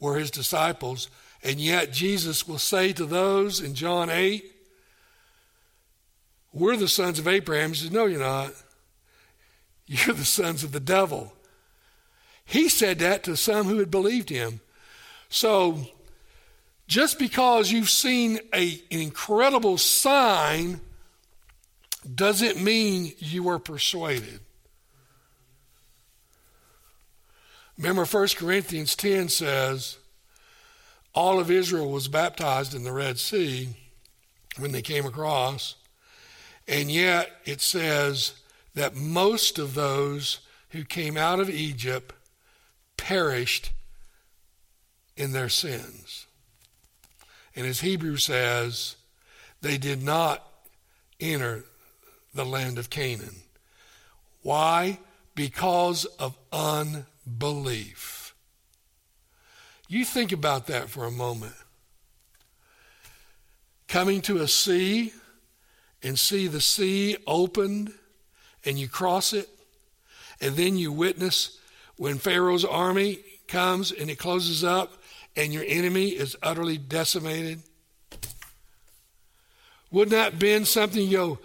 were 0.00 0.18
his 0.18 0.30
disciples, 0.30 1.08
and 1.44 1.60
yet 1.60 1.92
Jesus 1.92 2.48
will 2.48 2.58
say 2.58 2.92
to 2.94 3.04
those 3.04 3.60
in 3.60 3.74
John 3.74 4.10
8, 4.10 4.44
We're 6.52 6.76
the 6.76 6.88
sons 6.88 7.18
of 7.18 7.28
Abraham. 7.28 7.70
He 7.70 7.76
says, 7.76 7.92
No, 7.92 8.06
you're 8.06 8.18
not. 8.18 8.52
You're 9.86 10.14
the 10.14 10.24
sons 10.24 10.64
of 10.64 10.72
the 10.72 10.80
devil. 10.80 11.34
He 12.44 12.68
said 12.68 12.98
that 13.00 13.24
to 13.24 13.36
some 13.36 13.66
who 13.66 13.78
had 13.78 13.90
believed 13.90 14.30
him. 14.30 14.60
So, 15.28 15.86
just 16.86 17.18
because 17.18 17.70
you've 17.70 17.90
seen 17.90 18.38
a, 18.54 18.80
an 18.90 19.00
incredible 19.00 19.78
sign 19.78 20.80
doesn't 22.14 22.62
mean 22.62 23.12
you 23.18 23.42
were 23.42 23.58
persuaded. 23.58 24.40
Remember, 27.78 28.04
1 28.04 28.28
Corinthians 28.36 28.94
10 28.94 29.28
says, 29.28 29.98
all 31.14 31.38
of 31.38 31.50
Israel 31.50 31.90
was 31.90 32.08
baptized 32.08 32.74
in 32.74 32.84
the 32.84 32.92
Red 32.92 33.18
Sea 33.18 33.68
when 34.58 34.72
they 34.72 34.82
came 34.82 35.04
across, 35.04 35.76
and 36.66 36.90
yet 36.90 37.30
it 37.44 37.60
says 37.60 38.34
that 38.74 38.94
most 38.94 39.58
of 39.58 39.74
those 39.74 40.40
who 40.70 40.84
came 40.84 41.16
out 41.16 41.38
of 41.38 41.50
Egypt 41.50 42.14
perished 42.96 43.72
in 45.16 45.32
their 45.32 45.48
sins. 45.48 46.26
And 47.54 47.66
as 47.66 47.80
Hebrew 47.80 48.16
says, 48.16 48.96
they 49.60 49.76
did 49.76 50.02
not 50.02 50.46
enter 51.20 51.64
the 52.34 52.44
land 52.44 52.78
of 52.78 52.90
Canaan. 52.90 53.36
Why? 54.42 54.98
Because 55.34 56.04
of 56.04 56.36
unbelief. 56.52 58.34
You 59.88 60.04
think 60.04 60.32
about 60.32 60.66
that 60.68 60.88
for 60.88 61.04
a 61.04 61.10
moment. 61.10 61.54
Coming 63.88 64.22
to 64.22 64.38
a 64.38 64.48
sea 64.48 65.12
and 66.02 66.18
see 66.18 66.46
the 66.46 66.60
sea 66.60 67.16
opened 67.26 67.92
and 68.64 68.78
you 68.78 68.88
cross 68.88 69.32
it, 69.32 69.48
and 70.40 70.56
then 70.56 70.76
you 70.76 70.92
witness 70.92 71.58
when 71.96 72.18
Pharaoh's 72.18 72.64
army 72.64 73.18
comes 73.48 73.92
and 73.92 74.08
it 74.08 74.18
closes 74.18 74.64
up 74.64 74.92
and 75.36 75.52
your 75.52 75.64
enemy 75.66 76.08
is 76.08 76.36
utterly 76.42 76.78
decimated? 76.78 77.62
Wouldn't 79.90 80.12
that 80.12 80.38
been 80.38 80.64
something 80.64 81.02
you 81.02 81.16
go, 81.16 81.38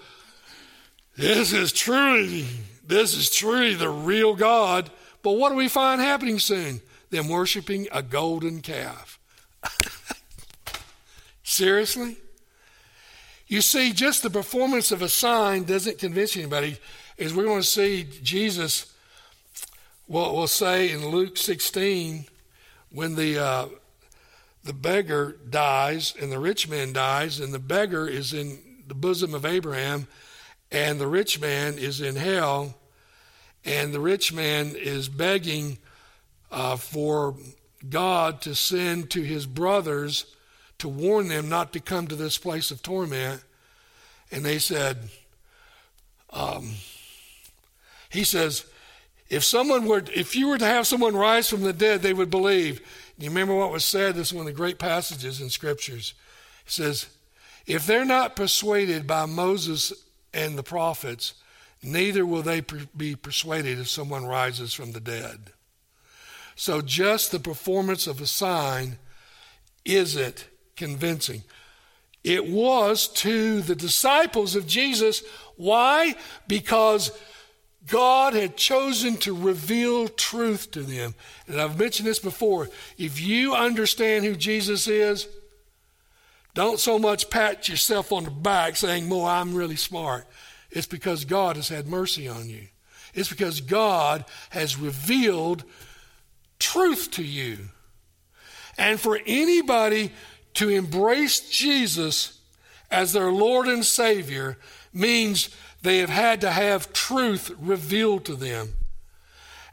this 1.17 1.51
is 1.51 1.73
truly, 1.73 2.45
this 2.85 3.15
is 3.15 3.29
truly 3.29 3.73
the 3.73 3.89
real 3.89 4.35
God. 4.35 4.89
But 5.23 5.33
what 5.33 5.49
do 5.49 5.55
we 5.55 5.67
find 5.67 5.99
happening 5.99 6.39
soon? 6.39 6.81
Them 7.09 7.27
worshiping 7.27 7.87
a 7.91 8.01
golden 8.01 8.61
calf. 8.61 9.19
Seriously? 11.43 12.17
You 13.47 13.61
see, 13.61 13.93
just 13.93 14.23
the 14.23 14.29
performance 14.29 14.91
of 14.91 15.01
a 15.01 15.09
sign 15.09 15.63
doesn't 15.63 15.99
convince 15.99 16.37
anybody. 16.37 16.77
As 17.17 17.33
we're 17.33 17.45
going 17.45 17.61
to 17.61 17.67
see, 17.67 18.05
Jesus 18.21 18.93
will, 20.07 20.35
will 20.35 20.47
say 20.47 20.91
in 20.91 21.07
Luke 21.07 21.37
16, 21.37 22.25
when 22.91 23.15
the 23.15 23.39
uh, 23.39 23.67
the 24.63 24.73
beggar 24.73 25.37
dies 25.49 26.13
and 26.19 26.31
the 26.31 26.39
rich 26.39 26.67
man 26.67 26.91
dies, 26.91 27.39
and 27.39 27.53
the 27.53 27.59
beggar 27.59 28.05
is 28.05 28.33
in 28.33 28.59
the 28.85 28.93
bosom 28.93 29.33
of 29.33 29.45
Abraham, 29.45 30.07
and 30.71 30.99
the 30.99 31.07
rich 31.07 31.39
man 31.39 31.77
is 31.77 32.01
in 32.01 32.15
hell, 32.15 32.75
and 33.65 33.93
the 33.93 33.99
rich 33.99 34.33
man 34.33 34.73
is 34.75 35.09
begging 35.09 35.77
uh, 36.51 36.75
for 36.75 37.35
God 37.89 38.41
to 38.41 38.55
send 38.55 39.09
to 39.11 39.21
his 39.21 39.45
brothers 39.45 40.25
to 40.79 40.87
warn 40.87 41.27
them 41.27 41.49
not 41.49 41.73
to 41.73 41.79
come 41.79 42.07
to 42.07 42.15
this 42.15 42.37
place 42.37 42.71
of 42.71 42.81
torment. 42.81 43.43
And 44.31 44.45
they 44.45 44.59
said, 44.59 45.09
um, 46.31 46.73
he 48.09 48.23
says, 48.23 48.65
if 49.29 49.43
someone 49.43 49.85
were, 49.85 50.03
if 50.13 50.35
you 50.35 50.47
were 50.47 50.57
to 50.57 50.65
have 50.65 50.87
someone 50.87 51.15
rise 51.15 51.49
from 51.49 51.61
the 51.61 51.73
dead, 51.73 52.01
they 52.01 52.13
would 52.13 52.29
believe. 52.29 52.81
You 53.17 53.29
remember 53.29 53.55
what 53.55 53.71
was 53.71 53.83
said? 53.83 54.15
This 54.15 54.27
is 54.27 54.33
one 54.33 54.47
of 54.47 54.53
the 54.53 54.57
great 54.57 54.79
passages 54.79 55.41
in 55.41 55.49
scriptures. 55.49 56.13
It 56.65 56.71
says, 56.71 57.07
if 57.65 57.85
they're 57.85 58.05
not 58.05 58.35
persuaded 58.35 59.07
by 59.07 59.25
Moses 59.25 59.91
and 60.37 60.57
the 60.57 60.63
prophets, 60.63 61.33
neither 61.81 62.25
will 62.25 62.43
they 62.43 62.61
be 62.95 63.15
persuaded 63.15 63.79
if 63.79 63.89
someone 63.89 64.25
rises 64.25 64.73
from 64.73 64.91
the 64.91 64.99
dead. 64.99 65.51
So 66.55 66.81
just 66.81 67.31
the 67.31 67.39
performance 67.39 68.07
of 68.07 68.21
a 68.21 68.27
sign 68.27 68.99
isn't 69.83 70.47
convincing. 70.75 71.43
It 72.23 72.47
was 72.47 73.07
to 73.09 73.61
the 73.61 73.75
disciples 73.75 74.55
of 74.55 74.67
Jesus. 74.67 75.23
Why? 75.55 76.15
Because 76.47 77.11
God 77.87 78.33
had 78.33 78.57
chosen 78.57 79.17
to 79.17 79.35
reveal 79.35 80.07
truth 80.07 80.71
to 80.71 80.81
them. 80.81 81.15
And 81.47 81.59
I've 81.59 81.79
mentioned 81.79 82.07
this 82.07 82.19
before. 82.19 82.69
If 82.97 83.19
you 83.21 83.55
understand 83.55 84.25
who 84.25 84.35
Jesus 84.35 84.87
is, 84.87 85.27
don't 86.57 86.79
so 86.79 86.97
much 86.97 87.29
pat 87.29 87.69
yourself 87.69 88.11
on 88.11 88.23
the 88.23 88.31
back 88.31 88.75
saying, 88.75 89.07
Boy, 89.07 89.27
I'm 89.27 89.53
really 89.53 89.75
smart. 89.75 90.25
It's 90.71 90.87
because 90.87 91.23
God 91.23 91.55
has 91.55 91.69
had 91.69 91.85
mercy 91.85 92.27
on 92.27 92.49
you. 92.49 92.69
It's 93.13 93.29
because 93.29 93.61
God 93.61 94.25
has 94.49 94.75
revealed 94.75 95.63
truth 96.57 97.11
to 97.11 97.23
you. 97.23 97.59
And 98.75 98.99
for 98.99 99.19
anybody 99.27 100.11
to 100.55 100.69
embrace 100.69 101.47
Jesus 101.47 102.39
as 102.89 103.13
their 103.13 103.31
Lord 103.31 103.67
and 103.67 103.85
Savior 103.85 104.57
means 104.91 105.55
they 105.83 105.99
have 105.99 106.09
had 106.09 106.41
to 106.41 106.49
have 106.49 106.91
truth 106.91 107.51
revealed 107.59 108.25
to 108.25 108.35
them. 108.35 108.73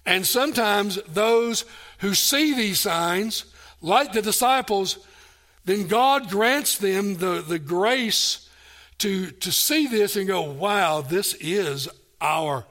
And 0.05 0.27
sometimes 0.27 0.99
those 1.09 1.65
who 2.01 2.13
see 2.13 2.55
these 2.55 2.79
signs, 2.79 3.47
like 3.81 4.13
the 4.13 4.21
disciples, 4.21 4.99
then 5.65 5.87
God 5.87 6.29
grants 6.29 6.79
them 6.79 7.17
the, 7.17 7.43
the 7.47 7.59
grace 7.59 8.49
to, 8.99 9.31
to 9.31 9.51
see 9.51 9.87
this 9.87 10.17
and 10.17 10.27
go, 10.27 10.43
wow, 10.43 11.01
this 11.01 11.35
is 11.35 11.89
our 12.21 12.67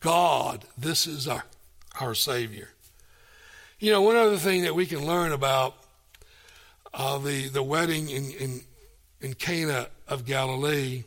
God, 0.00 0.64
this 0.76 1.06
is 1.06 1.28
our, 1.28 1.44
our 2.00 2.14
Savior. 2.14 2.70
You 3.78 3.92
know, 3.92 4.02
one 4.02 4.16
other 4.16 4.36
thing 4.36 4.62
that 4.62 4.74
we 4.74 4.86
can 4.86 5.06
learn 5.06 5.32
about 5.32 5.74
uh, 6.94 7.18
the, 7.18 7.48
the 7.48 7.62
wedding 7.62 8.08
in, 8.08 8.30
in, 8.32 8.60
in 9.20 9.34
Cana 9.34 9.88
of 10.08 10.24
Galilee, 10.24 11.04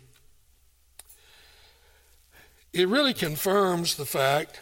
it 2.73 2.87
really 2.87 3.13
confirms 3.13 3.95
the 3.95 4.05
fact, 4.05 4.61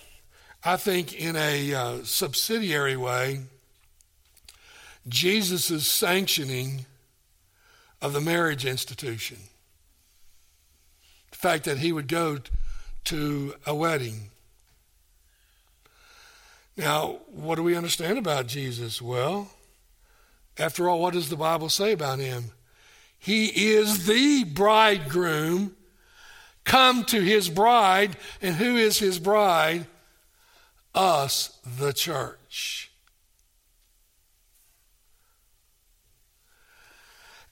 I 0.64 0.78
think, 0.78 1.14
in 1.14 1.36
a 1.36 1.74
uh, 1.74 1.98
subsidiary 2.04 2.96
way, 2.96 3.42
Jesus' 5.08 5.88
sanctioning 5.88 6.86
of 8.02 8.14
the 8.14 8.22
marriage 8.22 8.66
institution. 8.66 9.38
The 11.32 11.38
fact 11.38 11.66
that 11.66 11.80
he 11.80 11.92
would 11.92 12.08
go 12.08 12.40
to 13.06 13.56
a 13.66 13.76
wedding. 13.76 14.30
Now, 16.78 17.20
what 17.28 17.56
do 17.56 17.64
we 17.64 17.76
understand 17.76 18.18
about 18.18 18.48
Jesus? 18.48 19.02
Well, 19.02 19.52
after 20.58 20.90
all, 20.90 21.00
what 21.00 21.14
does 21.14 21.30
the 21.30 21.36
Bible 21.36 21.70
say 21.70 21.92
about 21.92 22.20
him? 22.20 22.52
He 23.18 23.48
is 23.74 24.06
the 24.06 24.44
bridegroom 24.44 25.76
come 26.64 27.04
to 27.06 27.22
his 27.22 27.50
bride. 27.50 28.18
And 28.42 28.56
who 28.56 28.76
is 28.76 29.00
his 29.00 29.20
bride? 29.20 29.86
Us, 30.96 31.58
the 31.80 31.94
church. 31.94 32.92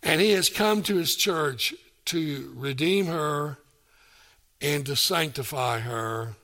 And 0.03 0.19
he 0.19 0.31
has 0.31 0.49
come 0.49 0.81
to 0.83 0.97
his 0.97 1.15
church 1.15 1.73
to 2.05 2.51
redeem 2.55 3.05
her 3.05 3.57
and 4.59 4.85
to 4.85 4.95
sanctify 4.95 5.79
her. 5.79 6.35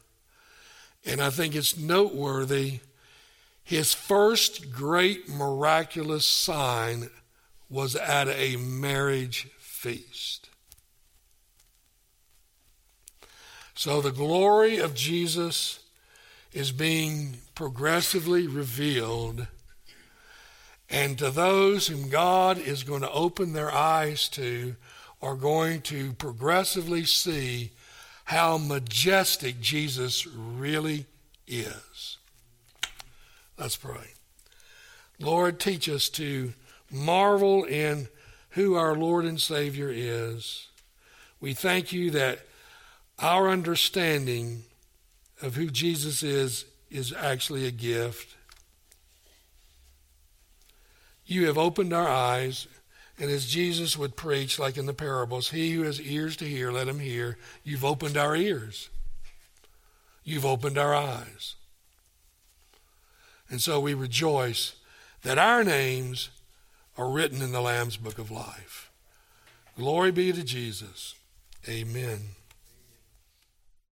And 1.06 1.22
I 1.22 1.30
think 1.30 1.56
it's 1.56 1.78
noteworthy. 1.78 2.80
His 3.64 3.94
first 3.94 4.72
great 4.72 5.30
miraculous 5.30 6.26
sign 6.26 7.10
was 7.70 7.96
at 7.96 8.28
a 8.28 8.56
marriage 8.58 9.48
feast. 9.58 10.50
So 13.76 14.02
the 14.02 14.12
glory 14.12 14.78
of 14.78 14.96
Jesus 14.96 15.80
is 16.52 16.72
being 16.72 17.38
progressively 17.54 18.48
revealed 18.48 19.48
and 20.90 21.18
to 21.18 21.30
those 21.30 21.88
whom 21.88 22.10
God 22.10 22.58
is 22.58 22.84
going 22.84 23.02
to 23.02 23.12
open 23.12 23.54
their 23.54 23.72
eyes 23.72 24.30
to 24.30 24.76
are 25.22 25.36
going 25.36 25.82
to 25.82 26.14
progressively 26.14 27.04
see 27.04 27.72
how 28.26 28.58
majestic 28.58 29.60
Jesus 29.60 30.26
really 30.28 31.06
is. 31.48 32.18
Let's 33.58 33.76
pray. 33.76 34.14
Lord, 35.20 35.60
teach 35.60 35.90
us 35.90 36.10
to 36.10 36.54
marvel 36.92 37.64
in 37.64 38.08
who 38.52 38.76
our 38.76 38.96
Lord 38.96 39.26
and 39.26 39.42
Savior 39.42 39.90
is. 39.92 40.68
We 41.40 41.54
thank 41.54 41.92
you 41.92 42.12
that 42.12 42.40
our 43.20 43.50
understanding 43.50 44.64
of 45.42 45.56
who 45.56 45.70
Jesus 45.70 46.24
is 46.24 46.66
is 46.90 47.14
actually 47.14 47.66
a 47.66 47.72
gift. 47.72 48.36
You 51.28 51.46
have 51.48 51.58
opened 51.58 51.92
our 51.92 52.08
eyes, 52.08 52.68
and 53.20 53.30
as 53.30 53.46
Jesus 53.48 53.98
would 53.98 54.16
preach, 54.16 54.58
like 54.58 54.78
in 54.78 54.86
the 54.86 54.94
parables, 54.94 55.50
he 55.50 55.74
who 55.74 55.84
has 55.84 56.00
ears 56.02 56.38
to 56.38 56.46
hear, 56.46 56.72
let 56.72 56.88
him 56.88 57.00
hear. 57.00 57.38
You've 57.64 57.86
opened 57.86 58.16
our 58.16 58.36
ears. 58.36 58.90
You've 60.24 60.46
opened 60.46 60.78
our 60.78 60.96
eyes. 60.96 61.56
And 63.50 63.62
so 63.62 63.80
we 63.80 63.94
rejoice 63.94 64.76
that 65.24 65.38
our 65.38 65.64
names 65.64 66.30
are 66.98 67.10
written 67.10 67.42
in 67.42 67.52
the 67.52 67.62
Lamb's 67.62 67.98
book 67.98 68.18
of 68.18 68.32
life. 68.32 68.90
Glory 69.78 70.12
be 70.12 70.32
to 70.32 70.44
Jesus. 70.44 71.16
Amen. 71.68 72.37